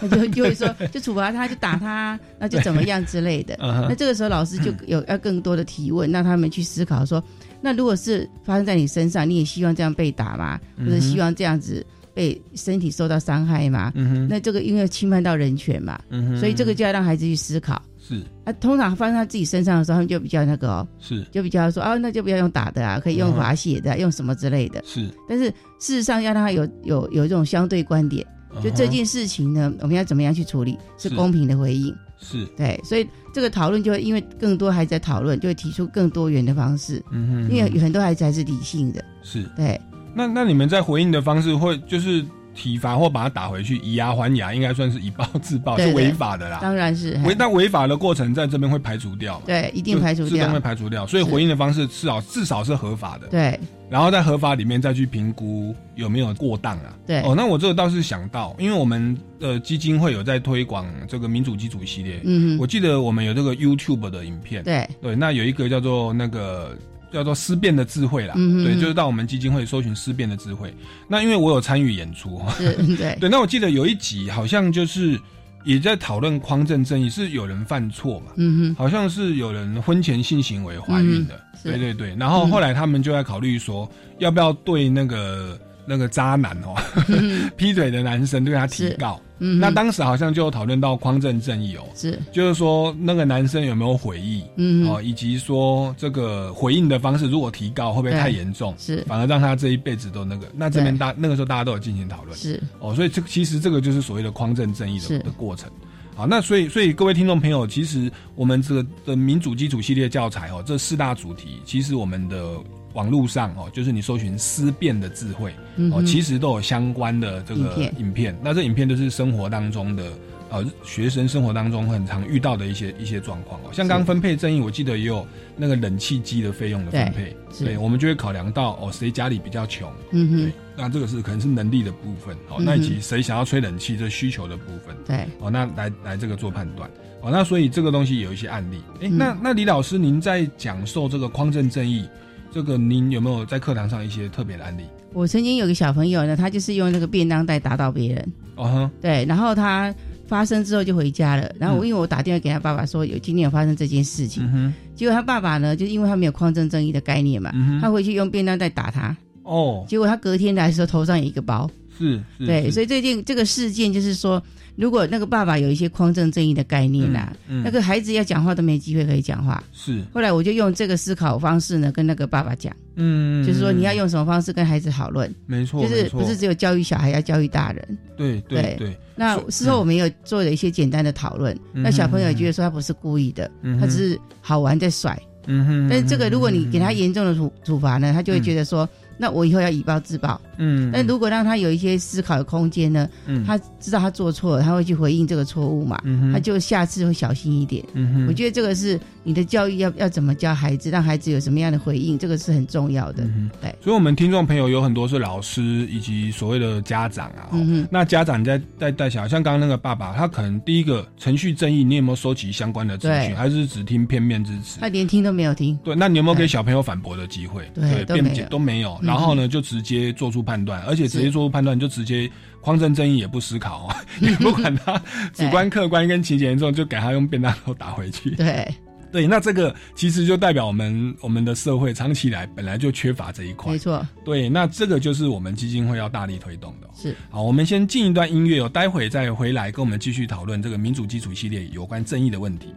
[0.00, 3.56] 那就就会说，就处罚他，就打他，那就怎么样之类的。
[3.90, 7.20] 那这个时候老师就 有要更多的提问，让他们去思考说，
[7.62, 10.60] 那如果是发生在你身上，你也希望这样被打吗？
[10.78, 13.92] 或者希望这样子被身体受到伤害吗？
[13.94, 17.80] 嗯哼那这个因为侵犯到人权嘛，嗯哼所以这个就要让孩子去思考。
[18.04, 24.82] 是啊，通常发生在自己身上的时候，他们就比较那个哦，是就比较说啊，那就不要用打的啊，可以用罚写的啊、用什么之类的。
[24.84, 25.44] 是，但是
[25.78, 28.26] 事实上要让他有有有这种相对观点，
[28.60, 31.94] 就这件事情呢，我们要怎么样去处理，是是公平的回应。
[32.18, 37.02] 是对，所以这个讨论就会因为更多孩子在讨论，就会提出更多元的方式。
[37.10, 39.80] 嗯哼因为有很多孩子还是理性的，是对。
[40.14, 42.24] 那那你们在回应的方式会就是
[42.54, 46.58] 体罚或把他打回去，以牙还牙，应该算是以暴制暴，是违法的啦。
[46.62, 49.44] 当然是违但违法的过程在这边会排除掉嘛？
[49.46, 50.60] 对，一定排除掉就自动会。
[50.60, 53.26] 排除掉，所以回应的方式至少至少是合法的。
[53.26, 53.58] 对，
[53.90, 56.94] 然后在合法里面再去评估有没有过当啊。
[57.04, 66.76] 对哦，那我这个倒是想到，因为我们的基金会有在推广这个民主基础系列，嗯哼我记得我们有这个 YouTube 的影片，对对，那有一个叫做那个。
[67.12, 70.74] 叫做思辨的智慧啦，嗯对，就是到我们基金会搜寻思辨的智慧。
[71.06, 73.16] 那因为我有参与演出， 对。
[73.20, 75.20] 对，那我记得有一集好像就是
[75.64, 81.34] 也在讨论匡正正义，是有人犯错嘛，嗯哼，好像是有人婚前性行为怀孕的，
[81.64, 82.16] 嗯对对对。
[82.16, 83.88] 然后后来他们就在考虑说，
[84.18, 86.74] 要不要对那个那个渣男哦，
[87.56, 89.20] 劈腿的男生对他提告。
[89.44, 94.94] 嗯那当时好像就有讨论到匡正正义哦，是，就是说那个男生有没有悔意，嗯哼。
[94.94, 99.02] 哦，以及说这个回应的方式如果提告会不会太严重，是。
[99.08, 100.46] 反而让他这一辈子都那个。
[100.54, 102.62] 那这边大那个时候大家都有进行讨论，是。
[102.78, 105.68] 哦，所以这其实这个就是所谓的匡正正义的的过程。
[106.14, 112.58] 好，那所以所以各位听众朋友，其实我们这个的民主基础系列教材哦，这四大主题，其实我们的
[112.92, 115.50] 网络上哦，就是你搜寻思辨的智慧
[115.90, 118.36] 哦，嗯其实都有相关的这个影片。
[118.42, 120.12] 那这影片都是生活当中的
[120.50, 125.26] 呃学生生活当中很常遇到的一些一些状况哦，像刚刚分配正义，我记得也有
[125.56, 127.64] 那个冷气机的费用的分配，是。
[127.64, 136.90] 对，我们就会考量到哦谁家里比较穷，嗯哼，那这个是可能是能力的部分，哦，那以及谁想要吹冷气这需求的部分，对，哦，那来来这个做判断，
[137.22, 139.16] 哦，那所以这个东西有一些案例，哎、嗯。
[139.16, 142.06] 那那李老师您在讲授这个匡正正义，
[142.52, 144.82] 这个您有没有在课堂上一些特别的案例？
[145.14, 149.94] 我曾经有个小朋友呢，他就是用那个便当袋打倒别人，哦哼，对，然后他
[150.26, 162.72] 发生之后就回家了，然后我因为我打电话给他爸爸说有今天有发生这件事情，嗯哼，结果他爸爸呢，就因为他没有匡正正义的概念嘛，嗯他回去用便当袋打他，哦，结果他隔天来的时候头上有一个包，是是，对，是。
[162.72, 164.42] 所以最近这个事件就是说，
[164.76, 167.62] 如果那个爸爸有一些匡正正义的概念啦、嗯嗯。
[167.64, 169.62] 那个孩子要讲话都没机会可以讲话。
[169.72, 177.98] 是，后来我就用这个思考方式呢，跟那个爸爸讲，嗯，就是说你要用什么方式跟孩子讨论，没错，就是不是只有教育小孩，要教育大人。
[178.16, 181.82] 对对对，那事后我们有做了一些简单的讨论，嗯。
[181.82, 185.20] 那小朋友也觉得说他不是故意的，嗯他只是好玩在甩。
[185.48, 188.88] 嗯哼，但是这个如果你给他严重的处处罚呢，他就会觉得说，
[189.22, 190.40] 那我以后要以暴制暴。
[190.58, 197.84] 嗯，但如果让他有一些思考的空间呢，嗯他知道他做错了，他会去回应这个错误嘛，嗯他就下次会小心一点。
[197.94, 203.22] 嗯哼我觉得这个是你的教育要要怎么教孩子，让孩子有什么样的回应，这个是很重要的。
[203.60, 207.50] 对，所以，我们听众朋友有很多是老师以及所谓的家长啊。
[207.52, 214.80] 嗯哼那家长在在带小孩，像刚刚那个爸爸，他可能第一个程序正义，你有没有收集相关的资对讯，还是只听片面之词？
[214.80, 215.78] 他连听都没有听。
[215.84, 217.70] 对，那你有没有给小朋友反驳的机会？
[217.74, 218.98] 对都没有辩解都没有。
[219.12, 225.00] 嗯然后呢就直接做出判断，而且直接做出判断就直接匡正正义也不思考哦， 也不管他
[225.34, 228.30] 主观客观跟情节严重，就给他用便当头打回去。
[228.30, 228.66] 对
[229.12, 233.72] 对，那这个其实就代表我们我们的社会长期以来本来就缺乏这一块。
[233.72, 236.88] 没错，对，那这个就是我们基金会要大力推动的。
[236.94, 242.68] 是好，我们先进一段音乐哦，待会再回来跟我们继续讨论这个民主基础系列有关正义的问题。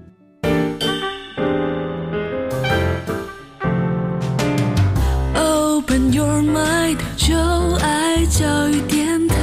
[7.17, 7.35] 就
[7.81, 9.35] 爱教育电台。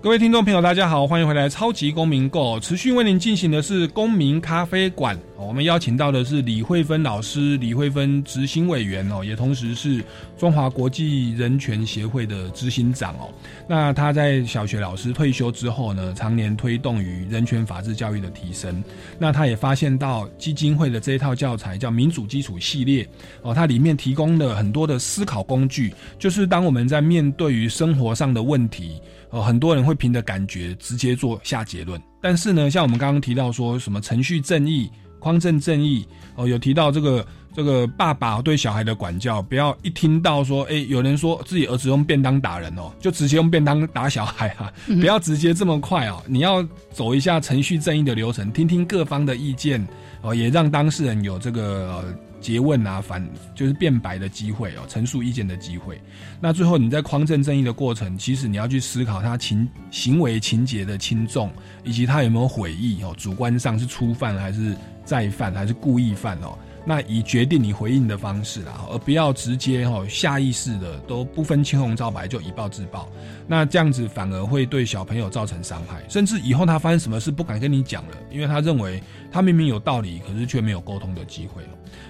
[0.00, 5.18] 各位听众朋友，大家好，欢迎回来《超级公民购》，持续为您进行的是公民咖啡馆。
[5.46, 10.04] 我们邀请到的是李慧芬老师，李慧芬执行委员哦，也同时是
[10.36, 13.30] 中华国际人权协会的执行长哦。
[13.68, 18.82] 那他在小学老师退休之后呢，常年推动于人权法治教育的提升。
[19.16, 23.08] 那他也发现到基金会的这一套教材叫民主基础系列
[23.42, 29.00] 哦，它里面提供了很多的思考工具，就是当我们在面对于生活上的问题。
[29.30, 36.06] 呃，很多人会凭着感觉直接做下结论，但是呢，像我们刚刚提到说什么程序正义、匡正正义，
[36.36, 49.86] 哦，有提到这个这个爸爸对小孩的管教，不要一听到说，哎，有人说自己儿子用便当打人哦，就直接用便当打小孩啊，不要直接这么快哦，你要走一下程序正义的流程，听听各方的意见，
[50.22, 51.62] 哦，也让当事人有这个。
[51.88, 52.04] 呃
[52.48, 53.22] 诘问啊，反
[53.54, 56.00] 就是辩白的机会哦，陈述意见的机会。
[56.40, 61.50] 那最后你在匡正正义的过程，其实你要去思考他情行为情节的轻重，
[61.84, 64.74] 以及他有没有悔意哦，主观上是初犯还是
[65.04, 66.56] 再犯还是故意犯哦。
[66.88, 73.06] 那以决定你回应的方式啦，而不要直接哈下意识的都不分青红皂白就以暴制暴，
[73.46, 81.62] 那这样子反而会对小朋友造成伤害，甚至以后他发生什么事不敢跟你讲了，因为他认为他明明有道理，可是却没有沟通的机会。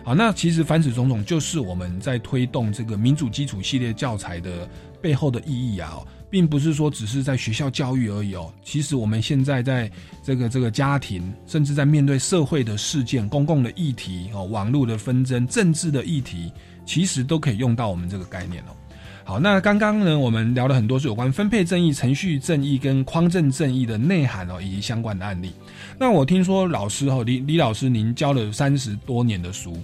[0.05, 4.68] 好，那其实凡此种种，就是我们在推动这个民主基础系列教材的
[5.03, 5.99] 背后的意义啊。
[6.31, 9.91] 并不是说只是在学校教育而已哦，其实我们现在在
[10.22, 16.53] 这个这个家庭，甚至在面对社会的事件、公共的议题哦、网络的纷争、政治的议题，
[16.85, 18.76] 其实都可以用到我们这个概念哦。
[19.24, 25.53] 好，那刚刚呢，我们聊了很多是有关分配正义、程序正义跟匡正正义的内涵哦，以及相关的案例。
[25.99, 29.76] 那我听说老师哦，李李老师，您教了三十多年的书，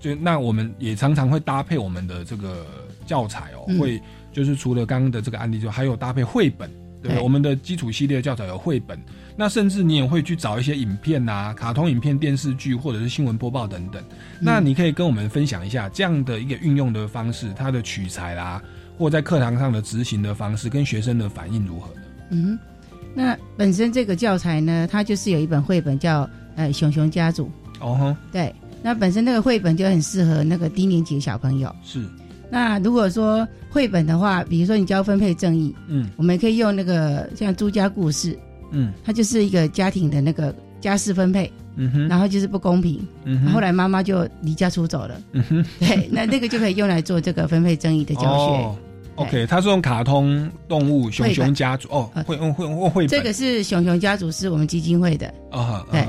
[0.00, 2.66] 就那我们也常常会搭配我们的这个
[3.06, 4.02] 教材哦，会。
[4.32, 6.70] 就是除了刚刚的这个案例之外，还有搭配绘本，
[7.02, 7.20] 对？
[7.20, 8.98] 我们的基础系列教材有绘本，
[9.36, 14.02] 那甚至你也会去找一些影片啊、卡通影片、电视剧或者是新闻播报等等。
[14.40, 18.62] 那你可以跟我们分享一下这样的一个运用的方式，它的取材啦，
[18.96, 22.00] 或在课堂上的执行的方式，跟学生的反应如何呢？
[22.30, 22.58] 嗯，
[23.14, 27.50] 那本身这个教材呢，它就是有一本绘本叫呃《熊熊家族》
[27.86, 32.04] 哦吼，对，那本身那个绘本就很适合那个低年级的小朋友是。
[32.52, 38.38] 那如果说绘本的话，比如说你教分配正义，嗯，我们可以用那个像朱家故事，
[38.72, 43.52] 嗯，它就是一个家庭的那个家事分配，嗯哼，然后就是不公平，嗯哼。
[43.52, 48.26] 后来妈妈就离家出走了，嗯哼，对，那那个就可以用来做这个分配正义的教学。
[48.26, 48.76] 哦、
[49.14, 51.88] OK，它是用卡通动物熊熊家族。
[51.90, 55.32] 哦，会用会用绘本，这个是熊熊家族是我们基金会的。
[55.52, 56.06] 哦，对，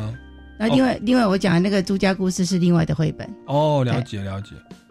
[0.60, 3.26] 那另外另外我讲的那个朱家故事是另外的绘本。
[3.48, 4.50] 哦，了解了解。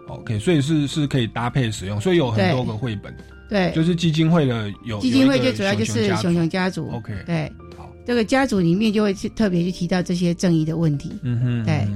[0.08, 3.14] OK，所以是是可以搭配使用，所以有很多个绘本，
[3.48, 11.86] 对，就是基金会的有基金会最主要就是熊熊家族，OK，对，好，这个家族里面就会去特别去提到这些正义的问题，嗯哼，对，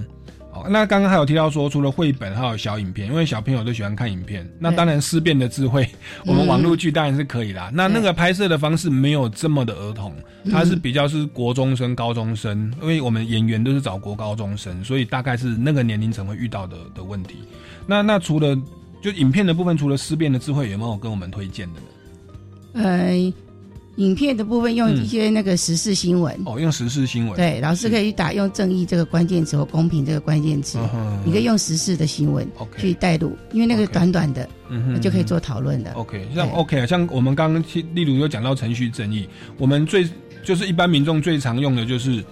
[0.50, 5.86] 好，那刚刚还有提到说，除了绘本还有小影片，因为小朋友都喜欢看影片，那当然思辨的智慧，
[6.24, 10.14] 我们网络剧当然是可以啦，那那个拍摄的方式没有这么的儿童，
[10.50, 17.36] 它是比较是国中生、高中生，因为我们演员都是找国高中生，所以大概是那个年龄层会遇到的的问题。
[17.86, 18.56] 那那除了
[19.00, 22.84] 就影片的部分，除了思辨的智慧，有没有跟我们推荐的呢？
[22.84, 23.32] 呃，
[23.96, 35.92] 影片的部分用一些那个时事新闻、哦，用时事新闻，对，老师可以去打用正义这个关键词或公平这个关键词，嗯、你可以用时事的新闻去带入，因为那个短短的，嗯就可以做讨论的。
[35.92, 37.62] OK，像 OK 啊，像我们刚刚
[37.94, 40.06] 例如有讲到程序正义，我们最
[40.44, 42.24] 就是一般民众最常用的就是。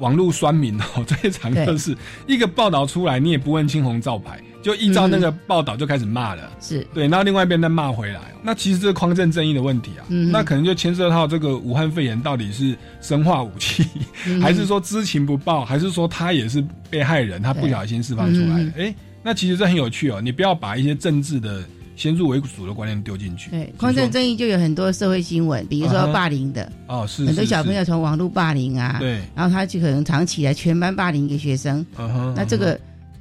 [0.00, 1.94] 网络酸民哦， 最常就是
[2.26, 6.86] 一个报道出来，你也不问青红皂白，就依照那个报道就开始骂了，是。
[6.92, 13.84] 对，然后另外一边再骂回来，那其实这是匡正正义的问题啊，嗯、那可能就牵涉到这个武汉肺炎到底是生化武器，
[14.26, 18.64] 嗯、还是说知情不报，还是说他也是被害人，他不小心释放出来的？
[18.76, 21.62] 哎、嗯，那其实这很有趣哦，你不要把一些政治的。
[21.96, 32.80] 先入为主的观念丢进去，对，匡正正义就有很多社会新闻，比如说霸凌的，哦，是很多小朋友从网络霸凌啊，对，然后他就可能长期来全班霸凌一个学生，嗯哼，那这个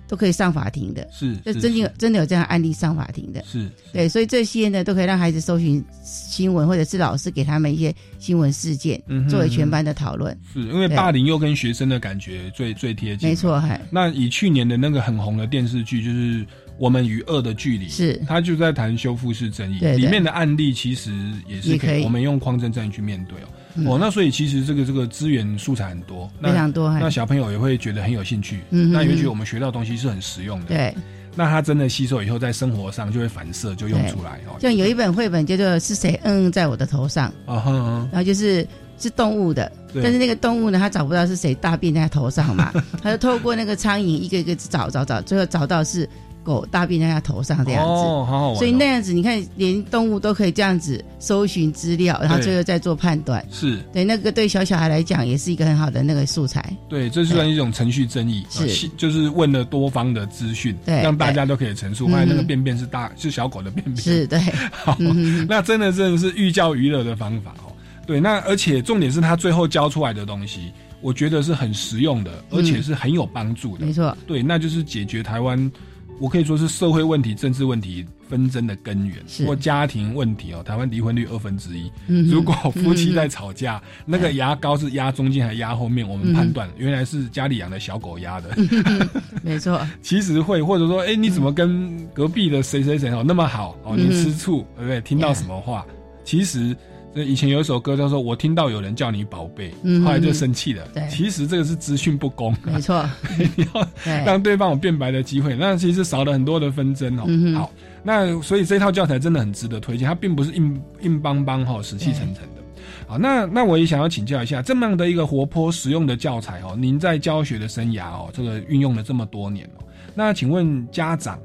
[0.10, 10.36] 都可以上法庭的，是，就真的有真的有这样案例上法庭的，是，对，所以这些呢都可以让孩子搜寻新闻，或者是老师给他们一些新闻事件，嗯哼作为全班的讨论。
[10.51, 16.43] 是因为霸凌又跟学生的感觉最最贴近，没错，嗨，那以去年的那个很红的电视剧，就是
[16.80, 18.20] 《我们与恶的距离》，是。
[18.28, 19.97] 他就在谈修复式正义，对对。
[19.99, 21.14] 里面的案例其实
[21.47, 23.47] 也是可以可以，我们用匡正正义去面对哦。
[23.84, 30.67] 嗯哦，那所以其实这个这个资源素材很多，非常多嗨那小朋友也会觉得很有兴趣，嗯那也许我们学到的东西是很实用的。
[30.67, 30.95] 对，
[31.36, 34.57] 那他真的吸收以后，在生活上就会反射，就用出来哦。
[34.59, 38.67] 像有一本绘本叫做《是谁嗯嗯在我的头上》，啊哼哼，然后就是
[38.97, 46.07] 是动物的，对但是那个动物呢，它找不到是谁大便在它头上嘛， 它就透过那个苍蝇一个一个找找找，最后找到是
[46.44, 47.90] 狗大便在它头上这样子。
[47.90, 48.58] 哦，好好玩哦。
[48.58, 53.46] 所以那样子，你看，连动物都可以这样子搜寻资料，然后最后再做判断。
[53.52, 56.76] 是对，那个对小小孩来讲，也是一个很好的那个素材。
[56.88, 62.06] 对，这算一种程序正义，是呃就是问了多方的资讯，对让大家都可以陈述。
[62.06, 64.40] 对发现那个便便是大是小狗的便便，是对，
[64.72, 67.72] 好，嗯那真的真的是寓教于乐的方法哦。
[68.06, 73.86] 对，那而且重点是他最后教出来的东西，我觉得是很实用的，而且是很有帮助的。
[73.86, 75.72] 嗯没错，对，那就是解决台湾，
[76.20, 79.17] 我可以说是社会问题、政治问题纷争的根源，
[79.47, 80.61] 或家庭问题哦。
[80.63, 81.91] 台湾离婚率二分之一，
[82.30, 88.49] 如果夫妻在吵架，那个牙膏是压中间还压后面，我们判断原来是家里养的小狗压的。
[89.41, 93.95] 没错， 其实会，或者说，哎、你怎么跟隔壁的谁谁谁哦那么好哦？
[93.95, 95.01] 你嗯吃醋，对不对？
[95.01, 95.86] 听到什么话？
[96.26, 96.76] 其实，
[97.14, 100.88] 这以前有一首歌叫做《我听到有人叫你宝贝》，嗯后来就生气了。
[100.93, 103.03] 对其实这个是资讯不公，没错，
[103.55, 107.24] 你要对让对方有辩白的机会，那其实少了很多的纷争哦。
[107.28, 107.72] 嗯好，
[108.03, 112.62] 那所以这套教材真的很值得推荐，它并不是硬硬邦邦哈、死气沉沉的。
[113.07, 119.84] 好，那那我也想要请教一下，这么样的一个活泼实用的教材哦，您在教学的生涯哦，这个运用了这么多年哦，
[120.14, 121.39] 那请问家长、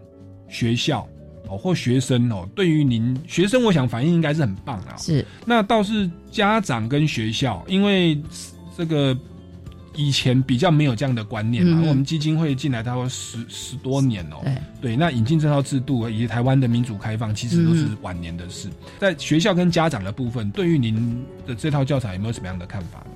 [0.47, 1.09] 学校
[1.49, 4.97] 哦或学生哦，对于您学生，我想反应应该是很棒啊。
[4.99, 8.21] 是那倒是家长跟学校，因为
[8.77, 9.17] 这个
[9.95, 18.69] 以前比较没有这样的观念嘛，嗯我们基金会进来大概十十多年哦、对对，那引进这套制度以及台湾的民主开放，其实都是嗯晚年的事。
[18.99, 23.07] 在学校跟家长的部分，对于您的这套教材有没有什么样的看法？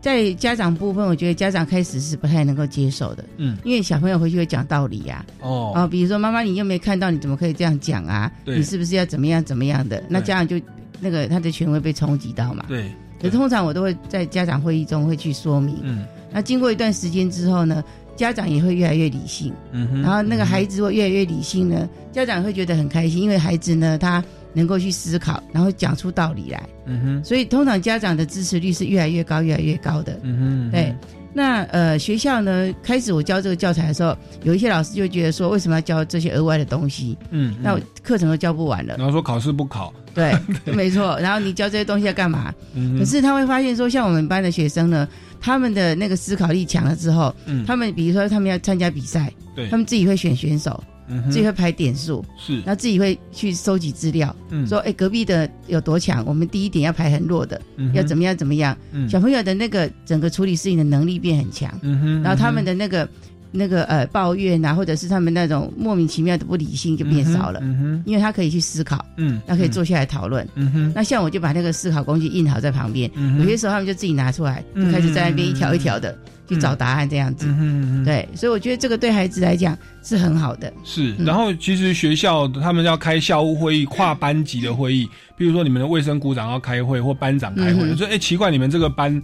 [0.00, 5.72] 在家长部分，我觉得家长开始是不太能够接受的，嗯，因为小朋友回去会讲道理呀、哦。
[5.74, 8.30] 啊，比如说妈妈你又没看到，你怎么可以这样讲啊？
[8.44, 8.56] 对。
[8.56, 10.02] 你是不是要怎么样怎么样的？
[10.08, 10.60] 那家长就
[11.00, 12.64] 那个他的权威被冲击到嘛。
[12.68, 15.76] 对，可通常我都会在家长会议中会去说明。
[15.82, 16.06] 嗯。
[16.30, 17.82] 那经过一段时间之后呢，
[18.14, 20.02] 家长也会越来越理性，嗯哼。
[20.02, 24.22] 然后那个孩子会越来越理性呢，家长会觉得很开心，因为孩子呢他
[24.52, 26.62] 能够去思考，然后讲出道理来。
[26.86, 30.18] 嗯哼所以通常家长的支持率是越来越高，越来越高的。
[30.22, 30.94] 嗯哼，对，
[31.34, 37.16] 那呃学校呢，开始我教这个教材的时候，有一些老师就会觉得说，为什么要教这些额外的东西？
[37.30, 38.96] 嗯，那我课程都教不完了。
[38.96, 40.34] 然后说考试不考，对，
[40.72, 41.18] 没错。
[41.20, 42.54] 然后你教这些东西要干嘛？
[42.74, 45.06] 嗯可是他会发现说，像我们班的学生呢，
[45.40, 58.76] 他们的那个思考力强了之后，嗯他们比如说他们要参加比赛，对他们自己会选选手，嗯自己会排点数，是然后自己会去收集资料，嗯说哎隔壁的有多强，我们第一点要排很弱的，嗯要怎么样怎么样。
[58.92, 63.08] 嗯小朋友的那个整个处理事情的能力变很强，嗯哼然后他们的那个
[63.58, 70.46] 那个呃抱怨啊，或者是他们那种莫名其妙的不理性就变少了，嗯哼因为他可以去思考，嗯那可以坐下来讨论。
[70.54, 70.92] 嗯哼。
[70.94, 76.16] 那像我就把那个思考工具印好在旁边，嗯有些时候他们就自己拿出来，就开始在那边一条一条的
[76.48, 77.46] 去找答案这样子。
[77.48, 78.04] 嗯哼嗯哼。
[78.04, 80.72] 对，所以我觉得这个对孩子来讲是很好的。
[80.84, 81.26] 是，嗯。
[81.26, 87.96] 然后其实学校他们要开校务会议、跨班级的会议，比如说你们的卫生股长要开会或班长开会，嗯哼。
[87.96, 89.20] 说哎、奇怪，你们这个班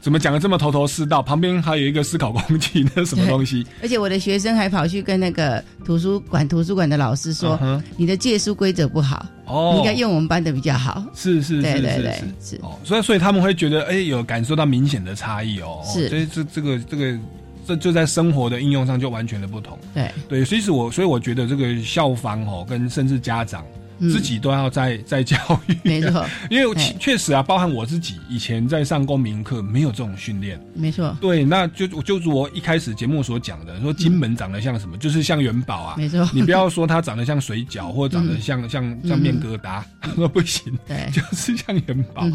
[0.00, 1.20] 怎么讲的这么头头是道？
[1.20, 3.66] 旁边还有一个思考工具，那是什么 东西？
[3.82, 17.18] 而且我的学生还跑去跟那个图书馆图书馆的老师说嗯哼：“你的借书规则不好，哦你应该用我们班的比较好。”是是是是是是哦，所以所以他们会觉得哎、有感受到明显的差异哦，是哦所以这这个这个
[17.66, 19.76] 这就在生活的应用上就完全的不同。
[19.92, 23.64] 对对，其实我所以我觉得这个校方哦，跟甚至家长。
[23.98, 24.10] 嗯。
[24.10, 25.36] 自己都要在在教
[25.68, 36.28] 育，没错， 因为确确实啊，包含我自己以前在上公民课没有这种训练，没错，对，那就就如我一开始节目所讲的，说金门长得像什么，就是像元宝啊，没错。
[36.32, 42.26] 你不要说它长得像水饺，或者长得像、像像面疙瘩， 他说不行，对，就是像元宝。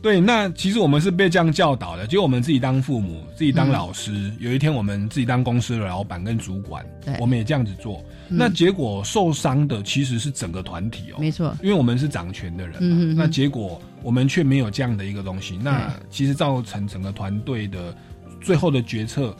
[0.00, 6.84] 对，那其实我们是被这样教导的，就我们自己当父母，自己当老师，有一天我们自己当公司的老板跟主管，
[7.18, 11.56] 我们也这样子做，嗯那结果受伤的其实是整个团体哦，没错。
[11.62, 17.96] 因为我们是掌权的人那结果我们却没有这样的一个东西，那其实造成整个团队的
[18.40, 19.34] 最后的决策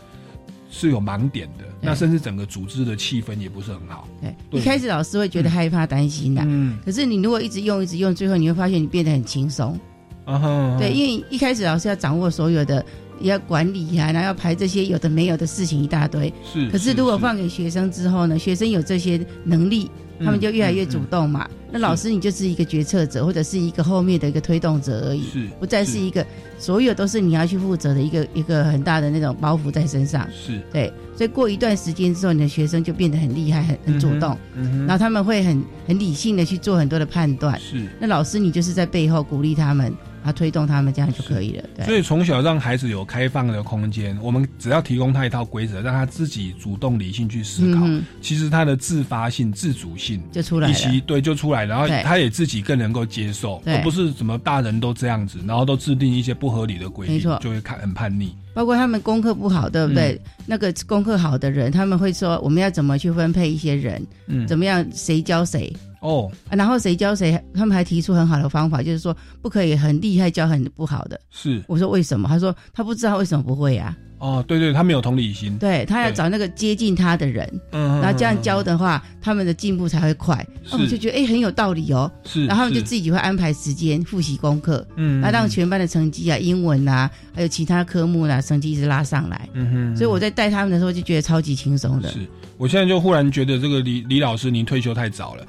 [0.71, 4.09] 是有盲点的，那甚至整个组织的气氛也不是很好。
[4.51, 9.79] 对，一开始老师会觉得害怕、担心的，嗯，可是你如果一直用、一直用，最后你会发现你变得很轻松。
[10.25, 12.77] 啊哈，对，因为一开始老师要掌握所有的，
[13.12, 16.33] 也要管理呀、然后要排这些有的没有的事情一大堆。
[16.53, 21.49] 是，可是如果放给学生之后呢，学生有这些能力，他们就越来越主动嘛。
[21.73, 26.25] 那老师你就是一个决策者，或者是一个后面的一个推动者而已，是不再是一个
[26.59, 30.29] 所有都是你要去负责的一个一个很大的那种包袱在身上。
[30.31, 30.61] 是。
[30.71, 34.79] 对，所以过一段时间之后，你的学生就变得很厉害、很很主动，嗯哼。
[34.87, 37.59] 然后他们会很很理性的去做很多的判断。
[37.59, 39.93] 是，那老师你就是在背后鼓励他们，
[40.23, 41.65] 啊推动他们，这样就可以了。
[41.75, 50.73] 对，所以从小让孩子有开放的空间，我们只要提供他一套规则，让他自己主动理性去思考，嗯其实他的自发性、自主性就出来了。
[50.73, 58.37] 以及对就出来，然后他也自己更能够接受，对而不是什么大人都这样子，然后都制定一些不合理的规定，就会看很叛逆。
[58.55, 60.21] 包括他们功课不好，对不对？
[60.47, 65.73] 那个功课好的人，他们会说我们要怎么去分配一些人，嗯怎么样谁教谁。
[66.01, 71.19] 哦，啊然后谁教谁，他们还提出很好的方法，就是说不可以很厉害教很不好的。
[71.31, 72.29] 是我说为什么？
[72.29, 73.97] 他说他不知道为什么不会啊。
[74.23, 80.47] 哦，对对，他没有同理心，对他要找那个接近他的人，嗯然后这样教的话，他们的进步才会快。
[80.71, 82.09] 那我就觉得哎、很有道理哦。
[82.25, 89.49] 是然后他们就自己会安排时间复习功课，嗯那让全班的成绩啊、英文啊，还有其他科目啦、成绩一直拉上来。
[89.55, 92.09] 嗯哼所以我在带他们的时候就觉得超级轻松的。
[92.09, 92.21] 是。
[92.57, 95.45] 我现在就忽然觉得这个李李老师您退休太早了，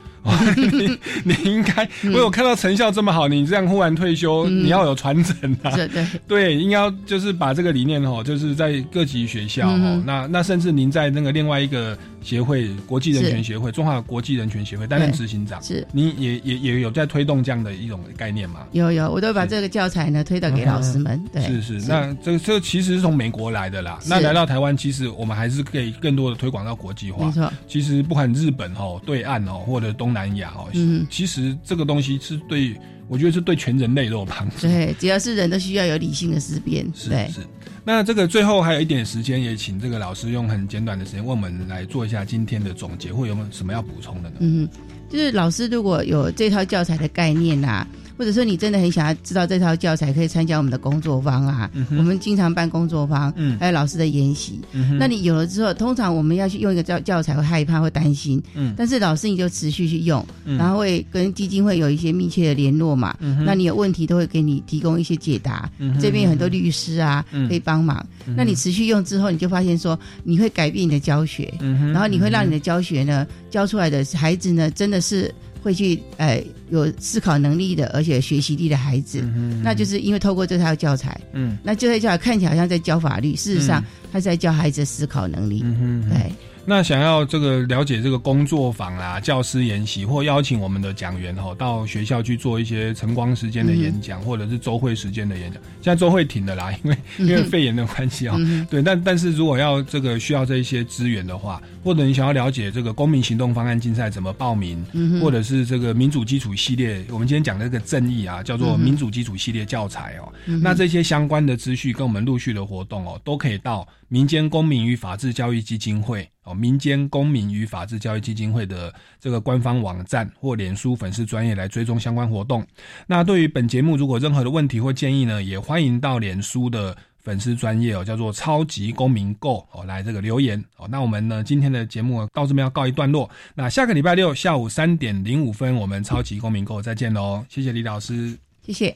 [0.55, 18.61] 你 你应该，我有看到成效这么好，你这样忽然退休，嗯你要有传承啊，对对对，应该就是把这个理念哦，就是在各级学校哦，那那甚至您在那个另外一个协会国际人权协会中华国际人权协会担任执行长，是您也也也有在推动这样的一种概念吗？
[18.71, 21.21] 有有，我都把这个教材呢推导给老师们。
[21.33, 23.99] 对，是是，那这个这个其实是从美国来的啦。
[24.07, 27.25] 那来到台湾，其实我们还是可以更多的推广到国际化。
[27.25, 27.51] 没错。
[27.67, 32.75] 其实不管日本哦、对岸哦，或者东南亚哦，嗯其实这个东西是对，
[33.07, 34.55] 我觉得是对全人类都有帮助。
[34.61, 36.85] 对，只要是人都需要有理性的思辨。
[37.09, 37.41] 对，是。
[37.85, 44.35] 那这个最后还有一点时间，也请这个老师用很简短的时间为我们来做一下今天的总结，或有没有什么要补充的呢？
[44.39, 44.69] 嗯，
[45.09, 47.85] 就是老师如果有这套教材的概念呐、
[48.23, 51.69] 或者说你真的很想要知道这套教材，可以参加我们的工作坊啊。
[51.73, 54.61] 嗯我们经常办工作坊，嗯还有老师的研习。
[54.71, 63.13] 嗯那你有了之后，通常我们要去用一个教教材会害怕会担心，嗯但是老师你就持续去用，嗯然后会跟基金会有一些密切的联络嘛。
[63.19, 65.69] 嗯那你有问题都会给你提供一些解答。
[66.01, 68.05] 这边有很多律师啊，嗯可以帮忙。
[68.25, 75.29] 嗯那你持续用之后，你就发现说你会改变你的教学，嗯然后你会让你的教学呢教出来的孩子呢真的是
[75.63, 79.21] 会去呃有思考能力的，而且学习力的孩子。
[79.63, 85.61] 那就是因为透过这套教材，嗯，那这套教材看起来好像在教法律，事实上嗯他是在教孩子思考能力。
[85.63, 86.31] 嗯哼对。
[86.65, 95.61] 那想要这个了解这个工作坊啊、教师研习，或邀请我们的讲员哦到学校去做一些晨光时间的演讲，或者是周会时间的演讲。
[95.81, 98.35] 现在周会停了啦，因为因为肺炎的关系哦。
[98.37, 98.65] 嗯。
[98.69, 110.31] 对，但但是如果要这个需要这一些资源的话，或者你想要了解这个公民行动方案竞赛怎么报名，嗯或者是这个民主基础系列，我们今天讲的这个正义啊，叫做民主基础系列教材哦。
[110.45, 122.63] 嗯那这些相关的资讯跟我们陆续的活动哦，都可以到民间公民与法治教育基金会哦，民间公民与法治教育基金会的这个官方网站或脸书粉丝专业来追踪相关活动。
[123.07, 130.87] 那对于本节目如果任何的问题或建议呢，也欢迎到脸书的粉丝专业哦，叫做超级公民购哦，来这个留言哦。
[130.87, 133.27] 那我们呢今天的节目到这边要告一段落。
[133.55, 137.43] 那下个礼拜六下午三点零五分，我们超级公民购再见喽！
[137.49, 138.95] 谢谢李老师，谢谢。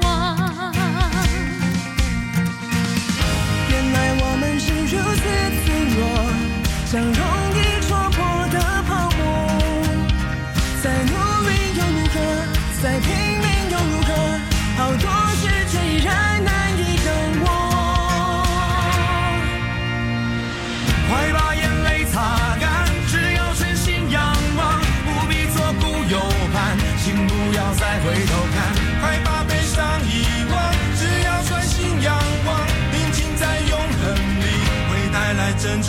[4.19, 5.21] 我们是如此
[5.63, 5.99] 脆弱，
[6.85, 7.21] 像容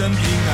[0.03, 0.52] 能，平安。